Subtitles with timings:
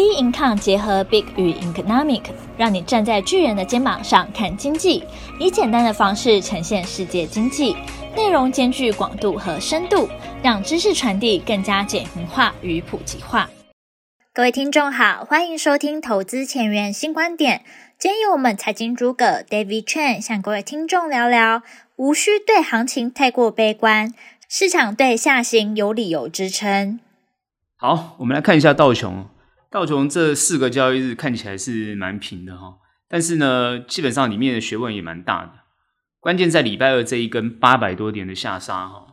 [0.00, 2.22] B Income 结合 Big 与 Economic，
[2.56, 5.04] 让你站在巨人的肩膀上看经济，
[5.38, 7.76] 以简单的方式呈现世界经济，
[8.16, 10.08] 内容兼具广度和深度，
[10.42, 13.50] 让知识传递更加简明化与普及化。
[14.32, 17.62] 各位听众好，欢迎收听投资前沿新观点。
[17.98, 21.60] 今天由我们财经诸葛 David Chen 向各位听众聊聊，
[21.96, 24.14] 无需对行情太过悲观，
[24.48, 26.98] 市场对下行有理由支撑。
[27.76, 29.26] 好，我们来看一下道琼。
[29.70, 35.52] 道琼这四个交易日看起来是蛮平的哈，但是呢，基本上里面的学问也蛮大的。
[36.18, 39.06] 关键在礼拜二这一根八百多点的下杀哈，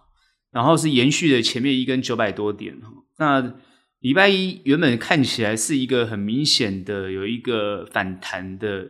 [0.51, 2.89] 然后是延续了前面一根九百多点哈。
[3.19, 3.53] 那
[3.99, 8.87] 礼拜一原本看起来是一个很明显的有一个反弹的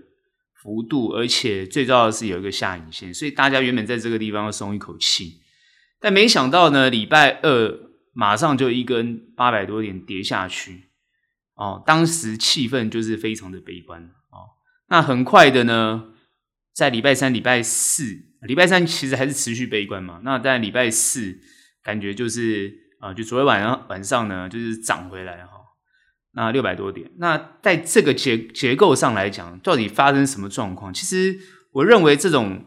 [0.64, 5.42] 幅度，而且最重要的是有一个下影线，所以大家原本在这个地方要松一口气，
[6.00, 7.78] 但没想到呢，礼拜二
[8.14, 10.87] 马上就一根八百多点跌下去。
[11.58, 14.54] 哦，当时气氛就是非常的悲观哦。
[14.90, 16.10] 那很快的呢，
[16.72, 18.04] 在礼拜三、礼拜四，
[18.42, 20.22] 礼拜三其实还是持续悲观嘛。
[20.24, 21.40] 那在礼拜四，
[21.84, 25.62] 感觉就是啊、就昨天晚上晚上呢，就是涨回来哈、哦。
[26.34, 30.94] 那六百多点，那在这个结结构上来讲，到底发生什么状况？
[30.94, 31.40] 其实
[31.72, 32.66] 我认为这种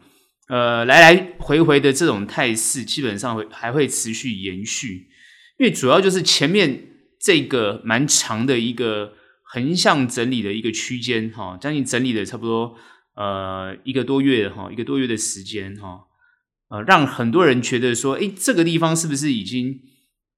[0.48, 5.08] 呃来来回回的这种态势，基本上会还会持续延续，
[5.58, 6.88] 因为主要就是前面。
[7.20, 12.76] 这个蛮长的一个横向整理的一个区间哈，将近整理了差不多
[13.14, 16.06] 呃一个多月哈，一个多月的时间哈，
[16.70, 19.80] 呃，让很多人觉得说，哎，这个地方是不是已经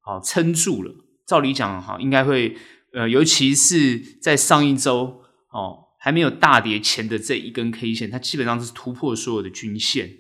[0.00, 0.92] 好撑住了？
[1.24, 2.56] 照理讲哈，应该会
[2.92, 10.11] 呃，尤其是在上一周哦还没有大跌前的这一根 K 线，它基本上是突破所有的均线，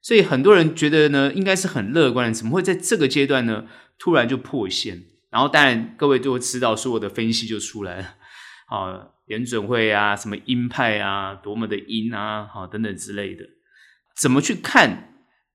[0.00, 3.64] 所以很多人觉得呢，应该是很乐观的，怎么会在这个阶段呢
[3.98, 5.02] 突然就破线？
[5.34, 8.04] 然后当然，各位就会知道，说我的分析就出来了，
[8.68, 13.44] 啊， 联准会啊，什么鹰派啊，多么的鹰啊，好等等之类的，
[14.16, 15.12] 怎么去看？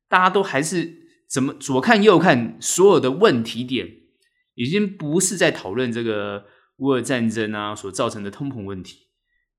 [0.09, 0.97] 大家都还是
[1.29, 3.87] 怎么左看右看，所有的问题点
[4.55, 6.47] 已经不是在讨论这个
[6.79, 9.07] 乌俄战争啊所造成的通膨问题，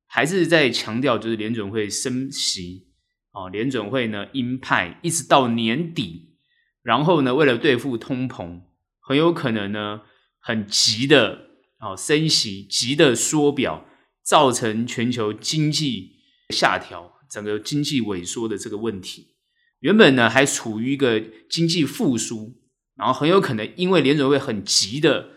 [0.06, 2.88] 还是在强调就是联准会升息，
[3.30, 6.36] 啊，联准会呢鹰派一直到年底，
[6.82, 8.60] 然后呢为了对付通膨，
[9.00, 10.03] 很有可能呢。
[10.40, 11.46] 很急的
[11.78, 13.86] 哦，升息，急的缩表，
[14.22, 16.16] 造成全球经济
[16.50, 19.34] 下调，整个经济萎缩的这个问题。
[19.80, 22.54] 原本呢还处于一个经济复苏，
[22.96, 25.30] 然后很有可能因为联准会很急的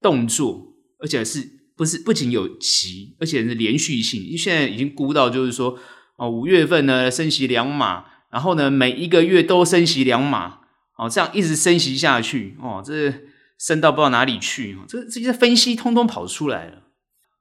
[0.00, 4.22] 动作，而且是不是不仅有急，而且是连续性。
[4.22, 5.78] 因为现在已经估到就是说，
[6.16, 10.60] 哦，五月份呢升息两码，然后呢每一个月都升息两码，
[10.96, 13.12] 哦，这样一直升息下去，哦，这。
[13.60, 16.84] 升到不知道哪里去，这这些分析通通跑出来了。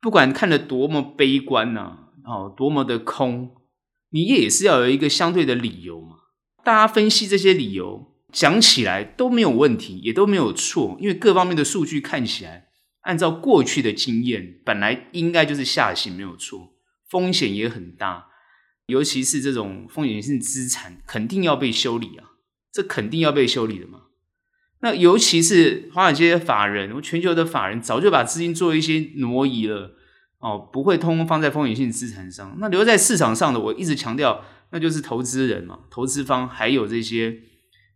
[0.01, 3.55] 不管看得多么悲观呐，哦，多么的空，
[4.09, 6.17] 你也是要有一个相对的理由嘛。
[6.61, 12.67] 大家分析这些理由，讲起来都没有问题，也都没有错，因为各方面的数据看起来，
[13.03, 16.73] 按照过去的经验，本来应该就是下行没有错，
[17.09, 18.27] 风险也很大，
[18.87, 22.31] 尤其是这种风险性资产，肯定要被修理啊，
[22.73, 24.01] 这肯定要被修理的嘛。
[24.81, 29.91] 那尤其是华尔街的法人，全球的法人早就把资金做一些挪移了，
[30.39, 32.55] 哦，不会通通放在风险性资产上。
[32.59, 34.41] 那留在市场上的，我一直强调，
[34.71, 37.39] 那就是投资人嘛，投资方还有这些，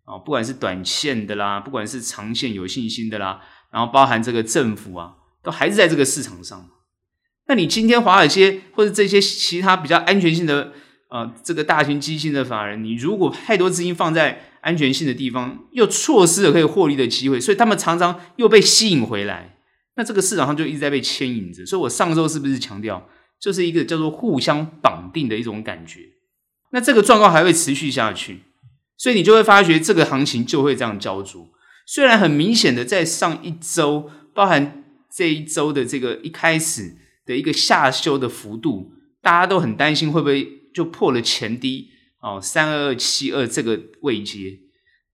[0.06, 3.40] 哦，不管是短线的啦，不管是长线有信心的啦，
[3.72, 6.70] 然后包含这个政府啊，都还是在这个市场上。
[7.48, 10.74] 那你今天华尔街或者这些其他比较安全性的，
[11.10, 19.58] 呃，这个大型基金的法人，你如果太多资金放在安全性的地方又错失了可以获利的机会，所以他们常常又被吸引回来。
[19.96, 21.66] 那这个市场上就一直在被牵引着。
[21.66, 23.08] 所以我上周是不是强调，
[23.40, 26.00] 就是一个叫做互相绑定的一种感觉？
[26.72, 28.40] 那这个状况还会持续下去，
[28.98, 31.48] 所以你就会发觉这个行情就会这样焦灼。
[31.86, 36.96] 虽然很明显的在上一周，包含这一周的这个一开始
[37.26, 41.90] 的一个下修的幅度，大家都很担心会不会就破了前低。
[42.24, 44.62] 哦，三二二七二这个位阶，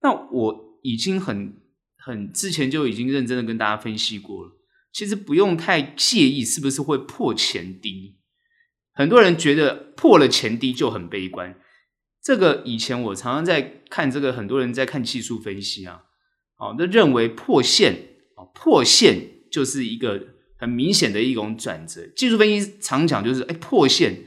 [0.03, 1.57] 那我已经很
[1.97, 4.51] 很之前就已经认真的跟大家分析过了。
[4.93, 8.19] 其实不用太介意是不是会破前低，
[8.93, 11.59] 很多人觉得破了前低就很悲观。
[12.23, 16.03] 这个以前我常常在看这个，很多人在看技术分析啊，
[16.59, 17.93] 哦，都认为破线
[18.35, 20.27] 哦，破线就是一个
[20.59, 22.05] 很明显的一种转折。
[22.15, 24.25] 技术分析常讲就是，哎，破线。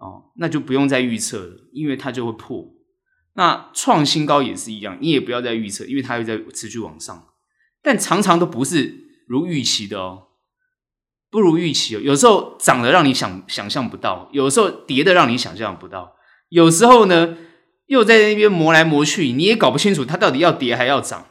[0.00, 2.66] 哦，那就不用再预测了，因为它就会破。
[3.34, 7.28] 那创新高也是一样，你也不要再预测，因为它会在持续往上。
[7.82, 8.94] 但常常都不是
[9.28, 10.28] 如预期的哦。
[11.30, 16.16] 不如预期哦，有时候涨得让你想想象不到，有时候跌得让你想象不到，
[16.48, 17.38] 有时候呢
[17.86, 21.28] 又在那边磨来磨去，你也搞不清楚它到底要跌还要涨。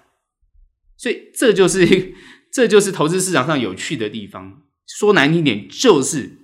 [0.96, 2.14] 所以这就是
[2.54, 4.62] 这就是投资市场上有趣的地方。
[4.88, 6.39] 说难听点，就是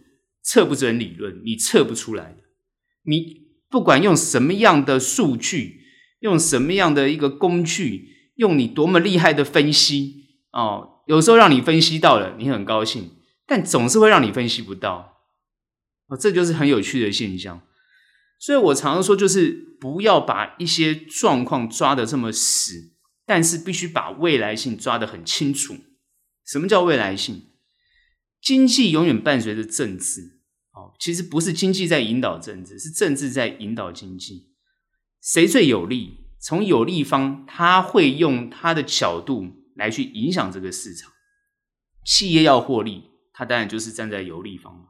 [0.45, 2.37] 测不准理论，你测不出来。
[3.03, 5.81] 你不管用什么样的数据，
[6.19, 13.11] 用什么样的一个工具，用你多么厉害的分析哦，有时候让你分析到了，你很高兴，
[13.47, 15.17] 但总是会让你分析不到。
[16.07, 17.61] 哦，这就是很有趣的现象。
[18.39, 22.93] 所以我常常说，就是不要把一些状况抓得这么死，
[23.25, 25.75] 但是必须把未来性抓得很清楚。
[26.45, 27.47] 什么叫未来性？
[28.41, 30.34] 经济永远伴随着政治，
[30.75, 34.51] 哦，其实不是经济在引导政治，是政治在引导经济。
[35.21, 36.25] 谁最有利？
[36.39, 41.11] 从有利方，他会用他的角度来去影响这个市场。
[42.05, 44.89] 企业要获利，他当然就是站在有利方。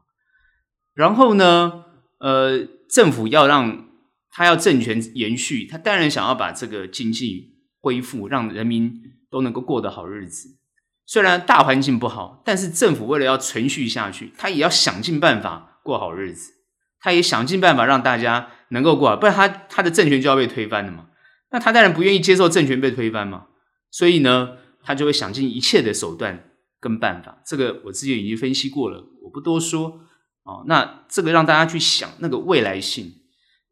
[0.92, 1.84] 然后呢，
[2.18, 3.88] 呃，政府要让
[4.30, 9.00] 他要政权延续，他当然想要把这个经济恢复，让人民
[9.30, 10.58] 都能够过得好日子。
[11.06, 16.52] 虽然大环境不好，但是政府为了要存续下去，他也要想尽办法过好日子。
[17.00, 21.06] 他也想尽办法让大家能够过好，不然他他的政权就要被推翻了嘛。
[21.52, 23.46] 那他当然不愿意接受政权被推翻嘛。
[23.92, 26.50] 所以呢，他就会想尽一切的手段
[26.80, 27.40] 跟办法。
[27.46, 30.00] 这个我之前已经分析过了，我不多说。
[30.42, 33.12] 哦，那这个让大家去想那个未来性。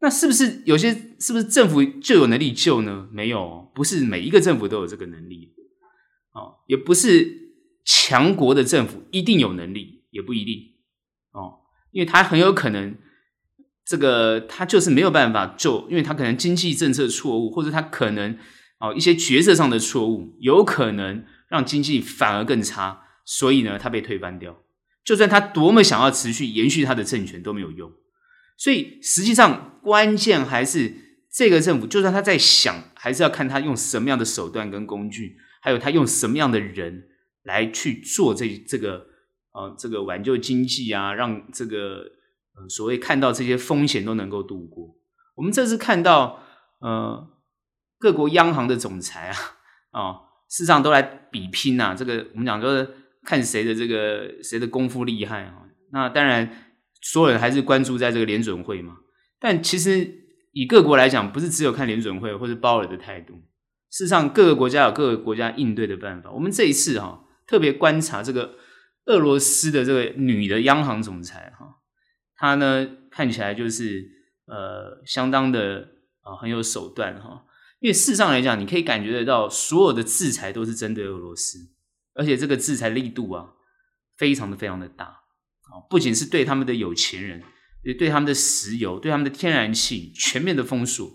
[0.01, 3.07] 那是不是有些是不是政府就有能力救呢？
[3.11, 5.53] 没有，不是每一个政府都有这个能力。
[6.33, 7.53] 哦，也不是
[7.85, 10.74] 强国的政府一定有能力，也不一定，
[11.95, 12.93] 因为他很有可能
[13.85, 18.37] 这个他就是没有办法救，因为他可能经济政策错误，或者他可能
[18.79, 24.57] 哦一些决策上的错误，有可能让经济反而更差，所以呢他被推翻掉。
[25.05, 27.89] 就算他多么想要持续延续他的政权都没有用。
[28.57, 30.93] 所以实际上关键还是
[31.31, 35.37] 这个政府，就算他在想，还是要看他用什么样的手段跟工具。
[35.61, 37.05] 还有他用什么样的人
[37.41, 39.07] 来去做这这个
[39.55, 42.03] 呃这个挽救经济啊，让这个
[42.55, 44.95] 呃所谓看到这些风险都能够度过。
[45.35, 46.43] 我们这次看到
[46.79, 47.27] 呃
[47.97, 49.35] 各国央行的总裁啊
[49.91, 51.95] 啊、哦，事实上都来比拼啊。
[51.95, 52.85] 这个我们讲说
[53.23, 55.63] 看谁的这个谁的功夫厉害啊。
[55.91, 58.97] 那当然所有人还是关注在这个联准会嘛。
[59.39, 60.09] 但其实
[60.51, 63.33] 以各国来讲，不是只有看联准会或者鲍尔的态度。
[63.91, 66.29] 事实上，各个国家有各个国家应对的办法。
[66.31, 68.55] 我们这一次哈，特别观察这个
[69.05, 71.65] 俄罗斯的这个女的央行总裁哈，
[72.35, 74.05] 她呢看起来就是
[74.45, 75.87] 呃相当的
[76.21, 77.45] 啊很有手段哈。
[77.79, 81.59] 因为事实上来讲，你可以感觉得到，所有的制裁都是针对俄罗斯，
[82.13, 83.53] 而且这个制裁力度啊
[84.17, 87.43] 非常的非常的大啊，不仅是对他们的有钱人，
[87.83, 91.09] 也对他们的石油、对他们的天然气全面的封锁。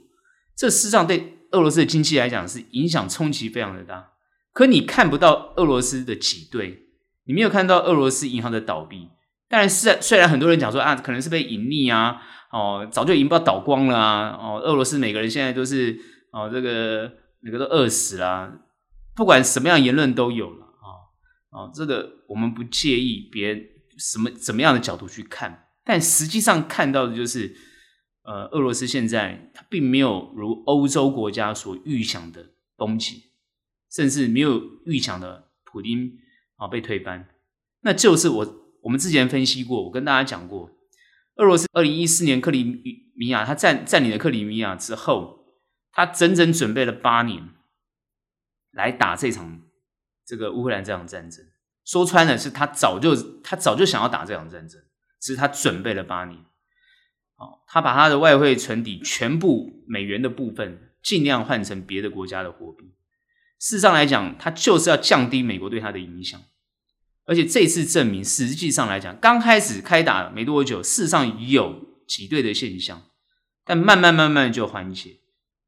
[0.56, 1.36] 这事实上对。
[1.52, 4.12] 俄罗斯的经济来讲是影响冲击非常的大，
[4.52, 6.89] 可你看不到俄罗斯的挤兑，
[7.30, 9.08] 你没有看到俄罗斯银行的倒闭。
[9.48, 15.96] 但是虽然很多人讲说啊，可能是被隐匿啊，哦，早就已经不知道倒光了啊，哦，俄罗斯每个人现在都是
[16.32, 18.52] 哦，这个每个都饿死了，
[19.14, 20.90] 不管什么样言论都有了啊，
[21.52, 23.64] 哦，这个我们不介意别人
[23.96, 27.54] 什么怎么样的角度去看，但实际上看到的就是。
[28.22, 33.16] 呃，俄罗斯现在它并没有如欧洲国家所预想的崩解，
[33.90, 36.12] 甚至没有预想的普丁
[36.60, 37.26] 啊被推翻。
[37.80, 40.70] 那就是我我们之前分析过，我跟大家讲过，
[41.36, 42.62] 俄罗斯二零一四年克里
[43.16, 45.46] 米亚他占占领了克里米亚之后，
[45.90, 47.48] 他整整准备了八年
[48.70, 49.62] 来打这场
[50.24, 51.44] 这个乌克兰这场战争。
[51.84, 54.80] 说穿了，是他早就他早就想要打这场战争，
[55.20, 56.44] 只是他准备了八年。
[57.66, 62.84] 他把他的外汇存底全部美元的部分尽量换成别的国家的货币。
[63.58, 66.38] 事实上来讲，他就是要降低美国对他的影响。
[67.30, 71.76] 而且这次证明，实际上来讲，刚开始开打没多久，事实上有
[72.08, 73.04] 挤兑的现象，
[73.64, 75.20] 但慢慢慢慢就缓解。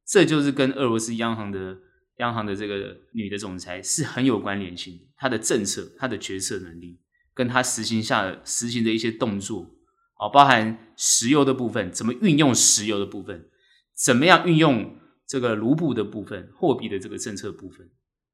[0.05, 1.79] 这就是跟俄罗斯央行的
[2.17, 5.05] 央行的这个女的总裁是很有关联性的。
[5.17, 6.99] 她的政策、她的决策能力，
[7.33, 9.71] 跟她实行下实行的一些动作。
[10.19, 13.49] 哦，包含石油的部分，怎么运用石油的部分，
[13.97, 14.97] 怎么样运用
[15.29, 17.89] 这个卢布的部分，货币的这个政策部分，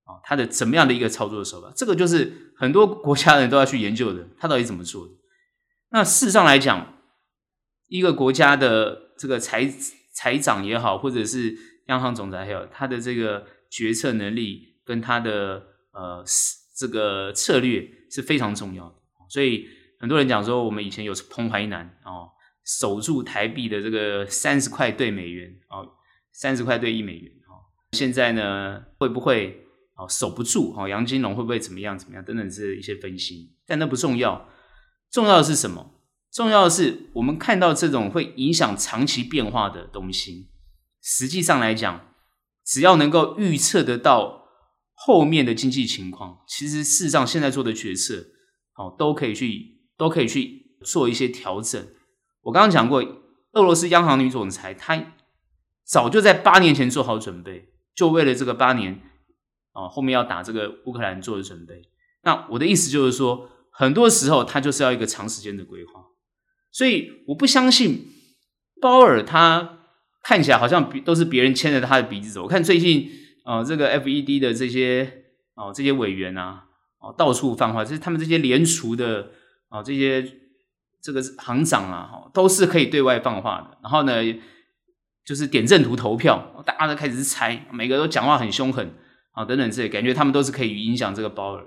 [0.09, 5.13] 啊，它的怎么样的一个操作手法，这个就是很多国家人都要去研究的，他到底怎么做的？
[5.91, 6.95] 那事实上来讲，
[7.89, 9.71] 一个国家的这个财
[10.15, 11.55] 财长也好，或者是
[11.89, 15.63] 央行总裁也好，他的这个决策能力跟他的
[15.93, 16.25] 呃
[16.77, 18.95] 这个策略是非常重要的。
[19.29, 19.69] 所以
[20.01, 22.31] 很多人讲说，我们以前有彭淮南哦，
[22.65, 25.87] 守住台币的这个三十块兑美元哦，
[26.33, 27.61] 三十块兑一美元哦，
[27.93, 29.68] 现在呢会不会
[29.99, 30.89] 哦守不住哦？
[30.89, 34.49] 杨金龙会不会怎么样怎么样等等这一些分析，但那不重要，
[35.11, 36.01] 重要的是什么？
[36.33, 40.49] 重要的是我们看到这种会影响长期变化的东西，
[41.03, 42.15] 实际上来讲，
[42.65, 44.39] 只要能够预测得到。
[45.01, 48.17] 后面的经济情况，其实事实上现在做的决策，
[48.75, 51.81] 哦，都可以去都可以去做一些调整。
[52.43, 53.01] 我刚刚讲过，
[53.53, 55.15] 俄罗斯央行女总裁她
[55.87, 59.01] 早就在八年前做好准备，就为了这个八年，
[59.73, 61.83] 哦，后面要打这个乌克兰做的准备。
[62.23, 66.05] 那我的意思就是说，很多时候他就是要一个长时间的规划。
[66.71, 68.07] 所以我不相信
[68.81, 69.79] 鲍尔他
[70.23, 72.43] 看起来好像都是别人牵着他的鼻子走。
[72.43, 73.11] 我看最近。
[73.45, 76.65] 哦，这个 FED 的这些哦，这些委员啊，
[76.99, 79.31] 哦，到处放话，就是他们这些联储的
[79.71, 80.23] 哦，这些
[81.01, 83.79] 这个行长啊，哈，都是可以对外放话的。
[83.83, 84.13] 然后呢，
[85.25, 88.93] 就是点阵图投票，大家都开始猜，每个都讲话很凶狠
[89.33, 91.65] 啊，等等这些，感觉他们都是可以影响这个鲍尔。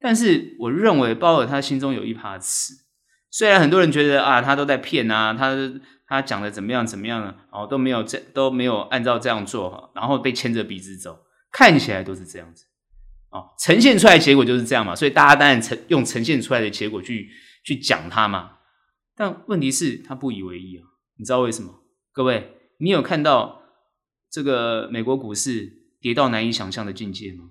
[0.00, 2.74] 但是我认为鲍尔他心中有一把尺，
[3.30, 5.56] 虽然很多人觉得啊，他都在骗啊，他。
[6.12, 7.32] 他讲的怎么样怎么样呢？
[7.52, 11.16] 哦，都没有这都没有按照这样做哈，然后被牵着鼻子走，
[11.52, 12.64] 看起来都是这样子，
[13.30, 17.30] 哦，呈现出来结果就是这样嘛，所以大家当然呈用呈现出来的结果去
[17.62, 18.56] 去讲他嘛。
[19.14, 20.82] 但问题是，他不以为意啊，
[21.16, 21.72] 你知道为什么？
[22.10, 23.62] 各位，你有看到
[24.28, 27.50] 这个美国股市跌到难以想象的境界吗？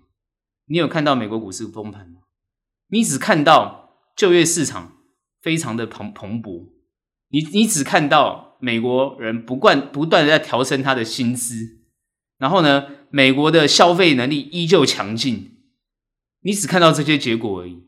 [0.65, 2.22] 你有看到美国股市崩盘吗？
[2.88, 4.98] 你只看到就业市场
[5.41, 6.70] 非常的蓬蓬勃，
[7.29, 8.48] 你你只看到。
[8.62, 11.79] 美国人不断不断的在调升他的薪资，
[12.38, 15.51] 然后呢，美国的消费能力依旧强劲。
[16.41, 17.86] 你只看到这些结果而已，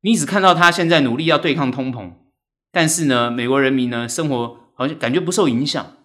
[0.00, 2.14] 你只看到他现在努力要对抗通膨，
[2.72, 5.95] 但是呢，美国人民呢，生活好像感觉不受影响。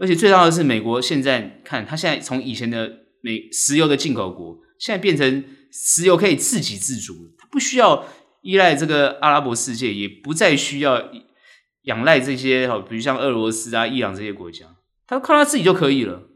[0.00, 2.90] 而且最重要的是，美国现在看，他现在从以前的
[3.20, 8.08] 美石油的进口国，现在变成石油可以自给自足，他不需要
[8.40, 11.12] 依赖这个阿拉伯世界，也不再需要。
[11.84, 14.66] 仰赖这些哈，比如像俄罗斯啊、伊朗这些国家，
[15.06, 16.28] 他靠他自己就可以了。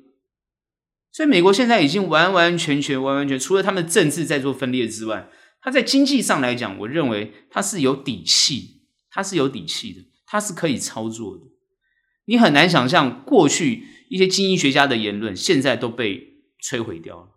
[1.12, 5.28] 所以美国现在已经完完全全、完完全，除了他们政治在做分裂之外，
[5.60, 8.80] 他在经济上来讲，我认为他是有底气，
[9.10, 11.42] 他是有底气的，他是可以操作的。
[12.26, 17.28] 你很难想象过去一些经济学家的言论，现在都被摧毁掉了。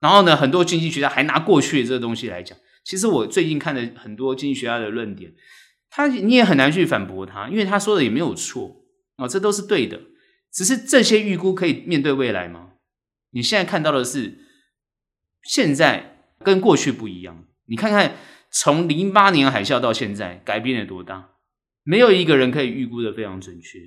[0.00, 2.56] 然后呢，很多经济学家还拿过去这个东西来讲。
[2.84, 5.34] 其实我最近看了很多经济学家的论点。
[5.92, 8.84] 他你也很难去反驳他，因为他说的也没有错
[9.16, 10.00] 哦，这都是对的。
[10.52, 12.70] 只是这些预估可以面对未来吗？
[13.32, 14.38] 你现在看到的是
[15.42, 17.44] 现在跟过去不一样。
[17.66, 18.16] 你看看
[18.50, 21.30] 从零八年海啸到现在改变了多大，
[21.82, 23.78] 没有一个人可以预估的非常准确。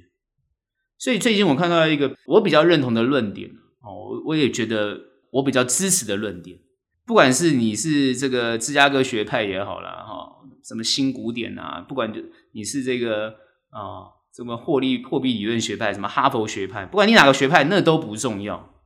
[0.98, 3.50] 所以最近我看到一个我比较认同的论点
[3.82, 5.00] 哦，我我也觉得
[5.32, 6.60] 我比较支持的论点，
[7.06, 10.30] 不管是你是这个芝加哥学派也好啦哈。
[10.64, 11.82] 什么新古典啊？
[11.82, 12.14] 不管
[12.54, 13.32] 你是这个
[13.70, 18.82] 啊、什么获利货币理论学派，什么哈佛学派，不管你哪个学派，那都不重要。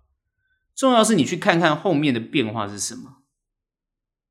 [0.76, 3.22] 重要是你去看看后面的变化是什么。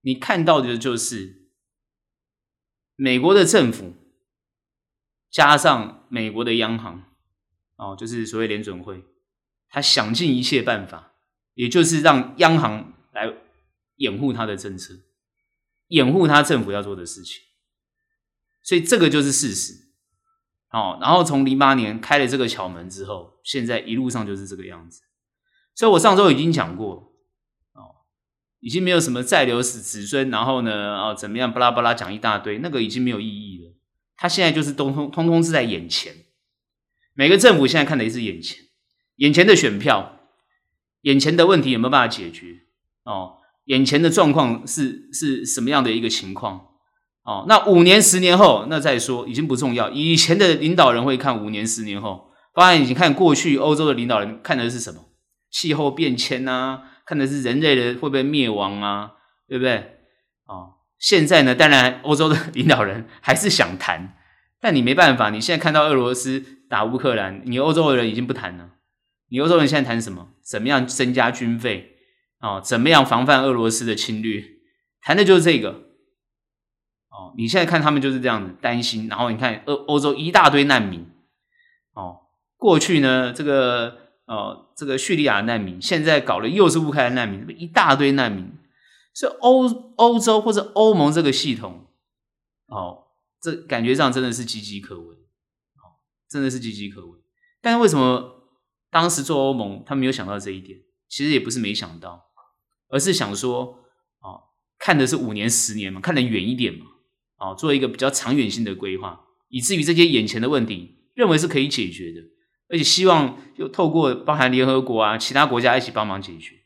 [0.00, 1.50] 你看到的就是
[2.96, 3.94] 美国的政府
[5.36, 7.04] 加上美国的央行，
[7.76, 9.04] 哦，就是所谓联准会，
[9.68, 11.12] 他想尽一切办法，
[11.52, 13.30] 也就是让央行来
[13.96, 14.94] 掩护他的政策。
[15.88, 17.42] 掩护他政府要做的事情，
[18.62, 19.74] 所以这个就是事实。
[20.70, 25.02] 哦，然后从零八年开了这个巧门之后，现在一路上就是这个样子。
[25.74, 27.12] 所以我上周已经讲过，
[27.74, 28.08] 哦，
[28.60, 33.65] 已经没有什么再留子子孙，然后呢，哦，怎么样，巴拉巴拉讲一大堆，那个已经没有意义了。
[34.16, 36.12] 他现在就是通通通通是在眼前，
[37.14, 38.58] 每个政府现在看的也是眼前，
[39.16, 40.20] 眼前的选票，
[41.02, 42.46] 眼前的问题有没有办法解决？
[43.04, 43.38] 哦。
[43.66, 46.68] 眼前的状况是是什么样的一个情况？
[47.24, 49.90] 哦，那五年、十年后，那再说已经不重要。
[49.90, 55.00] 以前的领导人会看五年、十年后，当然已经看过去欧洲的领导人看的是什么？
[55.50, 59.14] 气候变迁啊，看的是人类的会不会灭亡啊，
[59.48, 59.78] 对不对？
[60.46, 64.16] 哦，现在呢，当然欧洲的 领导人还是想谈，
[64.60, 68.70] 但你没办法，你现在看到俄罗斯打乌克兰，你欧洲的人已经不谈了。
[69.28, 70.28] 你欧洲人现在谈什么？
[70.42, 71.96] 怎么样增加军费？
[72.40, 74.42] 哦，怎么样防范俄罗斯的侵略？
[75.00, 75.70] 谈的就是这个。
[77.10, 81.06] 哦，你现在看他们就是这样子担心，然后你看欧欧洲一大堆难民。
[81.94, 82.18] 哦，
[82.56, 88.52] 过去呢，这个呃，这个叙利亚难民，现在搞了又是乌克兰难民，一大堆难民。
[89.16, 91.86] 所以欧欧洲或者欧盟这个系统，
[92.66, 93.04] 哦，
[93.40, 95.96] 这感觉上真的是岌岌可危，哦，
[96.28, 97.18] 真的是岌岌可危。
[97.62, 98.52] 但是为什么
[98.90, 100.80] 当时做欧盟，他没有想到这一点？
[101.08, 102.26] 其实也不是没想到，
[102.88, 103.78] 而是想说，
[104.18, 106.84] 哦，看的是五年、十年嘛，看得远一点嘛，
[107.38, 112.20] 哦，做一个比较长远性的规划，以至于这些眼前的问题，认为是可以解决的。
[112.68, 116.56] 而且希望就透过包含联合国啊，其他国家一起帮忙解决，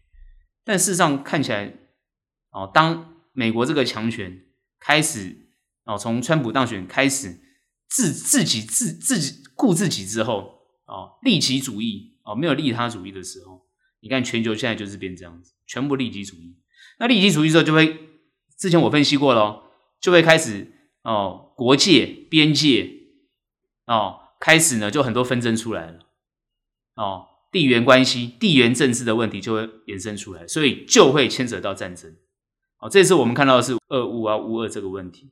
[0.65, 1.80] 但事实上看起来，
[2.51, 4.45] 哦，当美国这个强权
[4.79, 5.49] 开始
[5.85, 7.41] 哦，从川普当选开始
[7.89, 13.67] 自自己自自己顾自己之后，哦，利己主义哦，没有利他主义的时候，
[14.01, 16.57] 你看全球现在就是变这样子，全部利己主义。
[16.99, 17.99] 那利己主义之后就会，
[18.59, 22.91] 之前我分析过咯，就会开始哦，国界边界
[23.87, 24.19] 哦。
[24.41, 25.99] 开始呢，就很多纷争出来了，
[26.95, 32.17] 哦，地缘关系、地缘政治的问题就会衍生出来，所以就会牵扯到战争。
[32.81, 35.31] 哦，这次我们看到的是俄乌啊，乌俄这个问题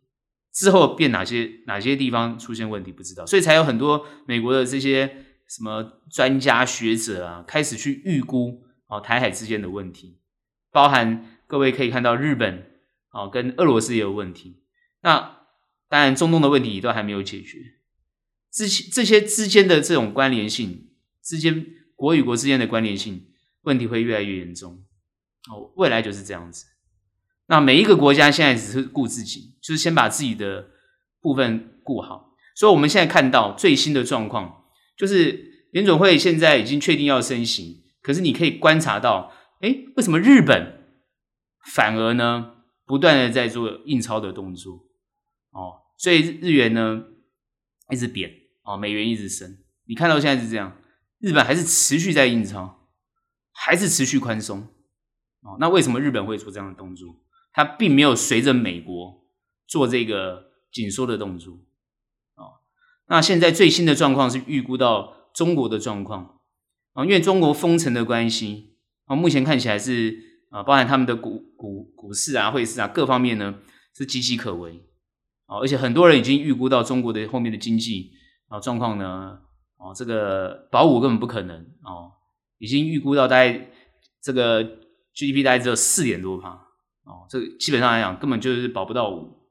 [0.52, 10.19] 之后变哪些哪些地方出现问题不知道，所以才有很多美国的这些什么专家学者啊，开始去预估哦台海之间的问题，
[10.71, 12.71] 包含各位可以看到日本
[13.12, 14.62] 哦跟俄罗斯也有问题，
[15.02, 15.47] 那
[15.88, 17.59] 当然中东的问题都还没有解决。
[18.50, 20.90] 之前这些之间的这种关联性，
[21.23, 21.64] 之间
[21.95, 23.28] 国与国之间的关联性
[23.62, 24.85] 问题会越来越严重
[25.50, 26.67] 哦，未来就是这样子。
[27.49, 30.69] 那每一个国家现在只是顾自己，就是先把自己的
[31.21, 32.35] 部分顾好。
[32.55, 34.64] 所以我们现在看到最新的状况，
[34.97, 40.88] 就是联准会现在已经确定要升息，可是你可以观察到，哎，为什么日本
[41.75, 42.55] 反而呢
[42.87, 44.75] 不断的在做印钞的动作？
[45.50, 47.02] 哦，所以日元呢
[47.90, 48.33] 一直贬。
[48.64, 50.76] 哦，美元一直升，你看到现在是这样，
[51.21, 52.87] 日本还是持续在印钞，
[53.50, 54.61] 还是持续宽松。
[55.40, 57.09] 哦，那为什么日本会做这样的动作？
[57.59, 59.25] 它并没有随着美国
[59.67, 61.55] 做这个紧缩的动作。
[62.37, 62.62] 哦，
[63.09, 66.39] 那现在最新的状况是预估到中国的状况。
[66.93, 70.17] 啊，因为中国封城的关系，啊，目前看起来是
[70.50, 73.56] 啊，包含他们的股股股市啊、汇市啊各方面呢
[73.93, 74.87] 是岌岌可危。
[75.47, 78.13] 啊，而且很多人已经预估到中国的后面的经济。
[78.47, 79.41] 啊，状况呢？
[79.78, 82.13] 哦，这个保五根本不可能哦，
[82.59, 83.69] 已经预估到大概
[84.23, 84.63] 这个
[85.13, 86.68] GDP 大概只有四点多趴
[87.08, 89.49] 哦，这个基本上来讲根本就是保不到五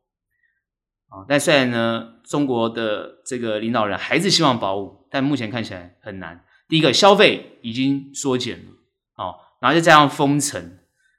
[1.09, 1.25] 啊。
[1.27, 6.45] 但虽然呢，中国的这个领导人还是希望保五，但目前看起来很难。
[6.69, 8.71] 第一个，消费已经缩减了，
[9.15, 10.77] 哦，然后再加上封城，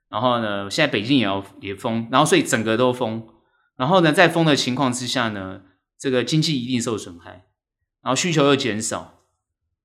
[0.09, 3.27] 然后呢，现在北京也要也封，然后所以整个都封，
[3.77, 5.63] 然后呢，在封的情况之下呢，
[5.99, 7.47] 这个经济一定受损害。
[8.01, 9.25] 然后需求又减少，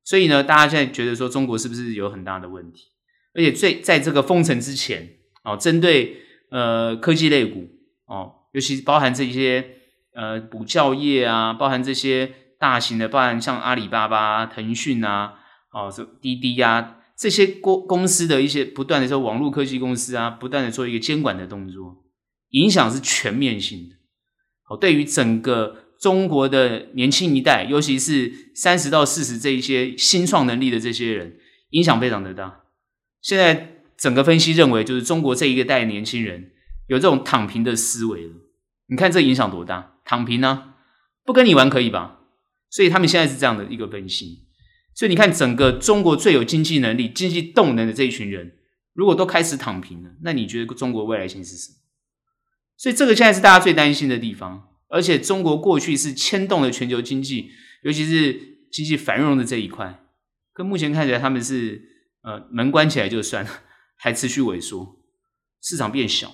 [0.04, 2.92] 所以呢，大家现在觉得说中国是不是有很大的问题？
[3.34, 6.23] 而且最在这个封城之前，哦，针对
[6.54, 7.68] 呃科技类股
[8.06, 9.66] 哦，尤其包含这些
[10.14, 15.34] 呃补教业啊，包含这些大型的，包含像阿里巴巴、腾讯啊，
[15.74, 22.04] 哦，这滴滴啊这些公公司的一些不断的说网络科技公司啊，不断的做一个监管的动作，
[22.52, 23.96] 影响是全面性的。
[24.70, 25.80] 哦，对于整个。
[26.04, 31.38] 中国的年轻一代，尤其是三十到四十这一些新创能力的这些人，
[31.70, 32.64] 影响非常的大。
[33.22, 33.73] 现在
[34.04, 36.52] 整个分析认为，就是中国这一个代年轻人
[36.88, 38.34] 有这种躺平的思维了。
[38.88, 39.94] 你看这影响多大？
[40.04, 40.74] 躺平呢？
[41.24, 42.20] 不跟你玩可以吧？
[42.70, 44.46] 所以他们现在是这样的一个分析。
[44.94, 48.58] 所以你看，整个中国最有经济能力、经济动能的这一群人，
[48.94, 51.78] 如果都开始躺平了，那你觉得中国未来性是什么？
[52.76, 54.68] 所以这个现在是大家最担心的地方。
[54.90, 57.52] 而且中国过去是牵动了全球经济，
[57.84, 58.34] 尤其是
[58.70, 60.04] 经济繁荣的这一块，
[60.52, 61.82] 可目前看起来他们是
[62.24, 63.50] 呃门关起来就算了，
[63.96, 65.00] 还持续萎缩，
[65.62, 66.28] 市场变小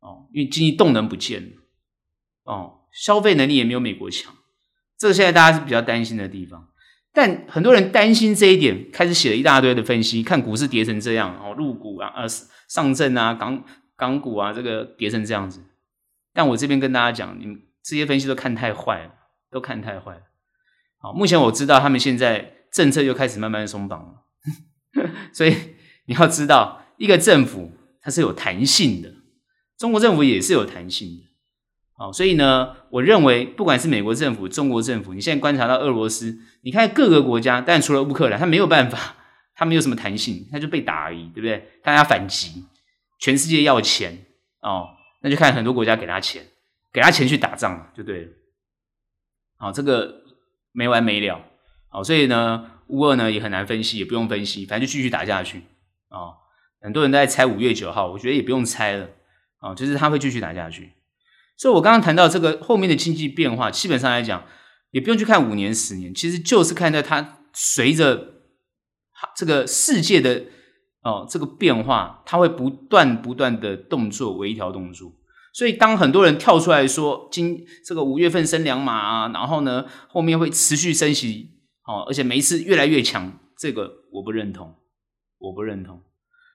[0.00, 1.50] 哦，因为经济动能不见了
[2.44, 4.34] 哦，消费能力也没有美国强，
[4.98, 6.68] 这个现在大家是比较担心的地方。
[7.12, 12.26] 但很多人担心这一点，开始写了一大堆的分析，看股市跌成这样哦，入股啊、呃
[12.68, 13.64] 上证啊、港
[13.96, 15.62] 港股啊，这个跌成这样子。
[16.32, 19.14] 但我这边跟大家讲，你们这些分析都看太坏了，
[19.50, 20.22] 都看太坏了。
[20.98, 24.24] 好，目前我知道他们现在政策又开始慢慢松绑了，
[25.32, 25.54] 所以
[26.06, 29.12] 你要知道，一个政府它是有弹性的，
[29.78, 31.24] 中国政府也是有弹性的。
[31.96, 39.16] 好，所以呢，我认为不管是美国政府、中国政府，你现在观察到俄罗斯，你看各个国家，但除了乌克兰，它没有办法，
[39.54, 41.68] 它没有什么弹性，它就被打而已，对不对？
[41.84, 42.64] 大家反击，
[43.20, 44.26] 全世界要钱
[44.60, 44.88] 哦。
[45.22, 46.44] 那就看很多国家给他钱，
[46.92, 48.28] 给他钱去打仗就对了。
[49.56, 50.22] 好，这个
[50.72, 51.40] 没完没了。
[51.88, 55.62] 好，所以呢，乌俄呢也很难分析，也不用分析，反正就继续打下去。
[56.14, 56.38] 啊，
[56.80, 59.08] 很多人都在猜五月九号，我觉得也不用猜了。
[59.60, 60.92] 哦，就是它会继续打下去。
[61.56, 64.44] 所以我刚刚谈到这个后面的经济变化，基本上来讲，
[64.90, 68.34] 也不用去看五年、十年，其实就是看到它随着
[69.34, 70.44] 这个世界的
[71.02, 75.12] 哦这个变化，它会不断不断的动作微调动作。
[75.54, 81.52] 所以当很多人跳出来说今这个五月份升两码啊，然后呢后面会持续升息
[81.86, 84.74] 哦，而且每一次越来越强，这个我不认同，
[85.44, 86.02] 我不认同，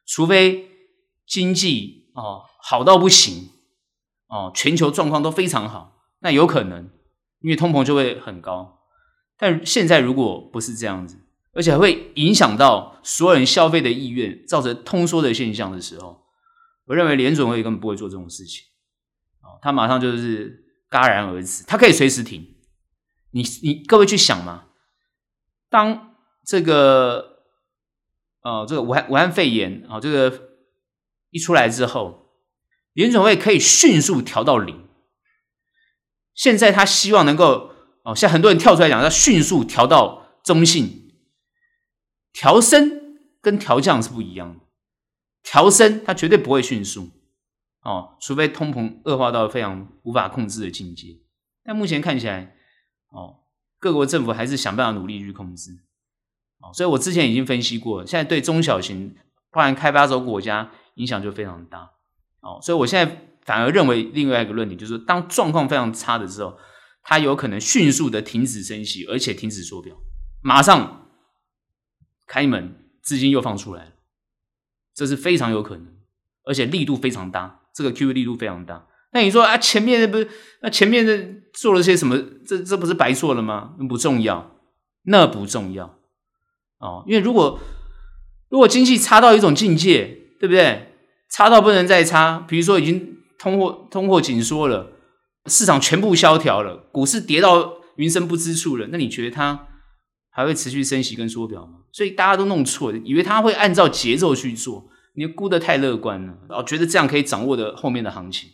[0.05, 0.69] 除非
[1.25, 3.49] 经济哦好到不行。
[4.27, 6.91] 哦，全球状况都非常好，那有可能，
[7.39, 8.79] 因为通膨就会很高。
[9.35, 11.17] 但现在如果不是这样子，
[11.51, 16.25] 而且还会影响到所有人消费的意愿，造成通缩的现象的时候，
[16.85, 18.65] 我认为联准会根本不会做这种事情。
[19.41, 22.55] 哦，他马上就是戛然而止，他可以随时停。
[23.31, 24.65] 你你各位去想嘛，
[25.71, 26.13] 当
[26.45, 27.38] 这个
[28.41, 30.49] 呃这个武汉武汉肺炎啊，哦，这个
[31.29, 32.27] 一出来之后。
[32.93, 34.89] 联准会可以迅速调到零。
[36.33, 37.71] 现在他希望能够
[38.03, 41.13] 哦，像很多人跳出来讲，要迅速调到中性。
[42.33, 44.65] 调升跟调降是不一样的。
[45.43, 47.11] 调升它绝对不会迅速
[47.83, 51.19] 哦，除非通膨恶化到非常无法控制的境界。
[51.63, 52.55] 但目前看起来
[53.11, 53.43] 哦，
[53.79, 55.71] 各国政府还是想办法努力去控制。
[56.61, 59.15] 哦，所以我之前已经分析过了，现在对中小型，
[59.51, 61.89] 包含开发中国家影响就非常大。
[62.41, 66.57] 哦，所以我现在反而认为另外一个论点就是，当状况非常差的时候，
[67.03, 69.95] 它有可能迅速的停止升息，而且停止缩表，
[70.41, 71.09] 马上
[72.27, 73.91] 开门，资金又放出来了，
[74.93, 75.87] 这是非常有可能，
[76.45, 78.87] 而且力度非常大，这个 QE 力度非常大。
[79.11, 80.29] 那你说啊，前面的不是
[80.61, 82.17] 那前面的做了些什么？
[82.45, 83.75] 这这不是白做了吗？
[83.79, 84.55] 那不重要，
[85.03, 85.98] 那不重要
[86.79, 87.59] 哦，因为如果
[88.49, 90.05] 如果经济差到一种境界，
[90.39, 90.93] 对不对？
[91.29, 94.91] 差到不能再差，比如说已经通货通货紧缩了，
[95.45, 99.67] 市场全部萧条了，股市跌到云深不知处了，那你觉得它
[100.31, 101.81] 还会持续升息跟缩表吗？
[101.91, 108.49] 所以大家都弄错了，以为它会按照节奏去做，你估得太乐观了，哦，觉得这样可以掌握的后面的行情，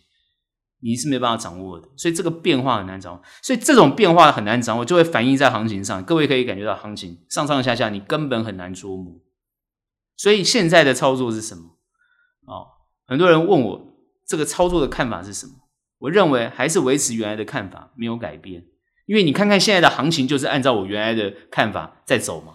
[0.85, 9.19] 你是没办法掌握的，所以这个变化很难掌握，所以这种变化很难掌握，就会反映在行情上，各位可以感觉到行情上上下下你根本很难捉摸，
[10.15, 11.63] 所以现在的操作是什么？
[12.45, 12.67] 哦，
[13.07, 15.53] 很多人问我这个操作的看法是什么？
[15.97, 18.65] 我认为还是维持原来的看法，没有改变。
[19.07, 22.53] 因为你看看现在的行情，就是按照我原来的看法在走嘛，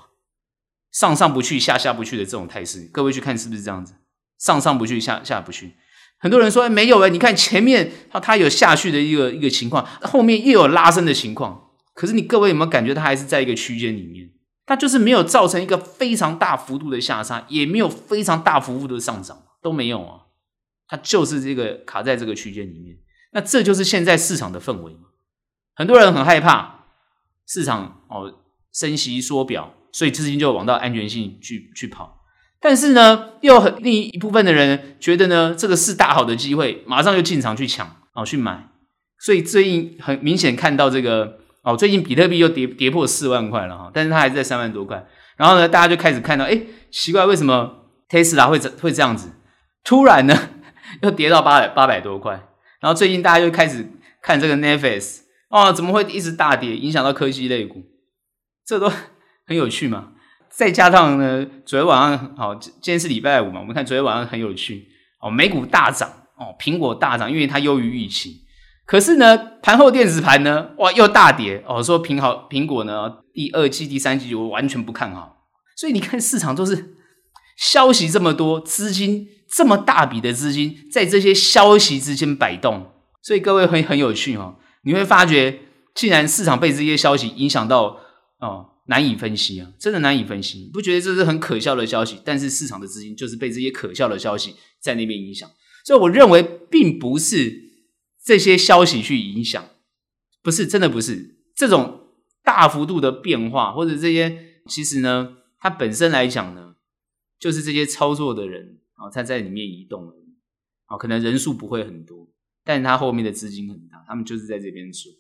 [0.93, 2.88] 上上不去，下下不去的这种态势。
[2.93, 3.95] 各位去看是不是这样子？
[4.38, 5.75] 上上不去，下下不去。
[6.20, 11.70] 很多人说，哎，没有哎，你看前面它它有下去的一个一个情况，后面又有拉升的情况。
[11.94, 14.30] 可是你各位有没有感觉它还是在一个区间里面？
[14.66, 19.42] 它就是没有造成一个非常大幅度的下杀，也没有非常大幅度的上涨。
[19.62, 20.20] 都没有啊，
[20.88, 22.96] 它就是这个卡在这个区间里面。
[23.33, 25.09] 那这就是现在市场的氛围嘛。
[25.74, 26.87] 很多人很害怕
[27.46, 28.40] 市场哦
[28.72, 32.19] 升息缩表，所以资金就往到安全性去去跑。
[32.61, 38.68] 但是呢，又很另一部分的人觉得呢，这个是大好的机会，马上就进场去抢哦去买。
[39.18, 45.07] 所以最近很明显看到这个哦，最近比特币又跌跌破四万块了哈，但是它还是在三万多块。
[45.37, 49.31] 然后呢，大家就开始看到，哎，奇怪，为什么 Tesla 会这会这样子？
[49.83, 50.37] 突然呢，
[51.01, 52.33] 又跌到八百八百多块，
[52.81, 57.83] 然后最近大家又开始看这个 Netflix 哦，怎么会一直大跌，影响到科技类股？
[58.66, 58.90] 这都
[59.46, 60.12] 很有趣嘛。
[60.51, 64.89] 再加上呢，昨天晚上好，今天是礼拜五嘛，我们看昨天晚上很有趣
[65.21, 68.43] 哦，美股大涨哦，苹果大涨，因为它优于预期。
[68.85, 75.37] 可是呢，盘后电子盘呢，哇，又大跌哦，说苹好苹果呢，第二季、第三季我完全不看好。
[75.77, 76.97] 所以你看市场都是
[77.57, 79.29] 消息这么多，资金。
[79.53, 82.87] 这么大笔的资金在这些消息之间摆动，
[83.21, 84.55] 所以各位会很有趣哦。
[84.85, 85.59] 你会发觉，
[85.93, 87.97] 既然市场被这些消息影响到
[88.39, 90.59] 哦，难以分析啊，真的难以分析。
[90.59, 92.18] 你不觉得这是很可笑的消息？
[92.24, 95.48] 但是市场的资金就是被这些可笑的消息在那边影响。
[95.85, 97.70] 所以我认为，并不是
[98.24, 99.64] 这些消息去影响，
[100.42, 102.09] 不是真的不是这种
[102.42, 106.74] 大幅度的变化，或者这些其实呢，它本身来讲呢，
[107.38, 108.76] 就是这些操作的人。
[109.00, 110.12] 啊，他在里面移动了，
[110.88, 112.29] 哦，可能人数不会很多，
[112.62, 115.11] 但是他后面的资金很大，他们就是在这边做。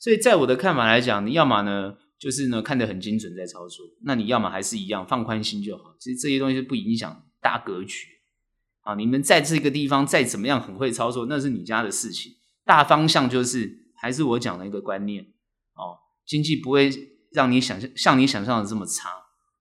[0.00, 5.94] 所以在我的看法来讲，你要么呢，就是呢看得很精准在操作，那你要么还是一样放宽心就好。
[5.98, 8.06] 其实这些东西不影响大格局。
[8.80, 12.32] 啊，你们在这个地方再怎么样很会操作，那是你家的事情。
[12.64, 15.24] 大方向就是还是我讲的一个观念。
[15.74, 16.90] 哦，经济不会
[17.32, 19.10] 让你想象像你想象的这么差。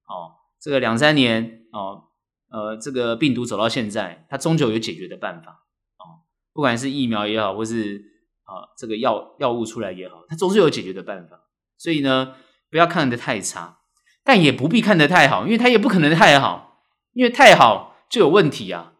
[0.07, 2.05] 哦，这个两三年哦。
[2.49, 5.51] 呃，这个病毒走到现在，它终究有解决的办法
[5.97, 6.23] 哦。
[6.53, 8.01] 不管是疫苗也好，或是
[8.45, 11.41] 啊这个药药物出来也好，它总是有解决的办法。
[11.77, 12.35] 所以呢，
[12.69, 13.79] 不要看得太差，
[14.23, 16.81] 但也不必看得太好，因为它也不可能太好，
[17.13, 18.93] 因为太好就有问题啊。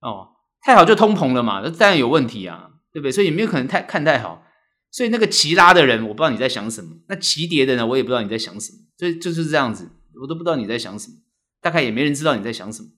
[0.00, 3.12] 哦，太好就通膨了嘛，那当然有问题啊，对不对？
[3.12, 4.44] 所以也没有可能太看太好。
[4.90, 8.78] 所以那个急拉的人，我不知道你在想什么；那急跌的呢，我也不知道你在想什么。
[8.98, 9.88] 所以就是这样子，
[10.20, 11.16] 我都不知道你在想什么，
[11.62, 12.88] 大概也没人知道你在想什么，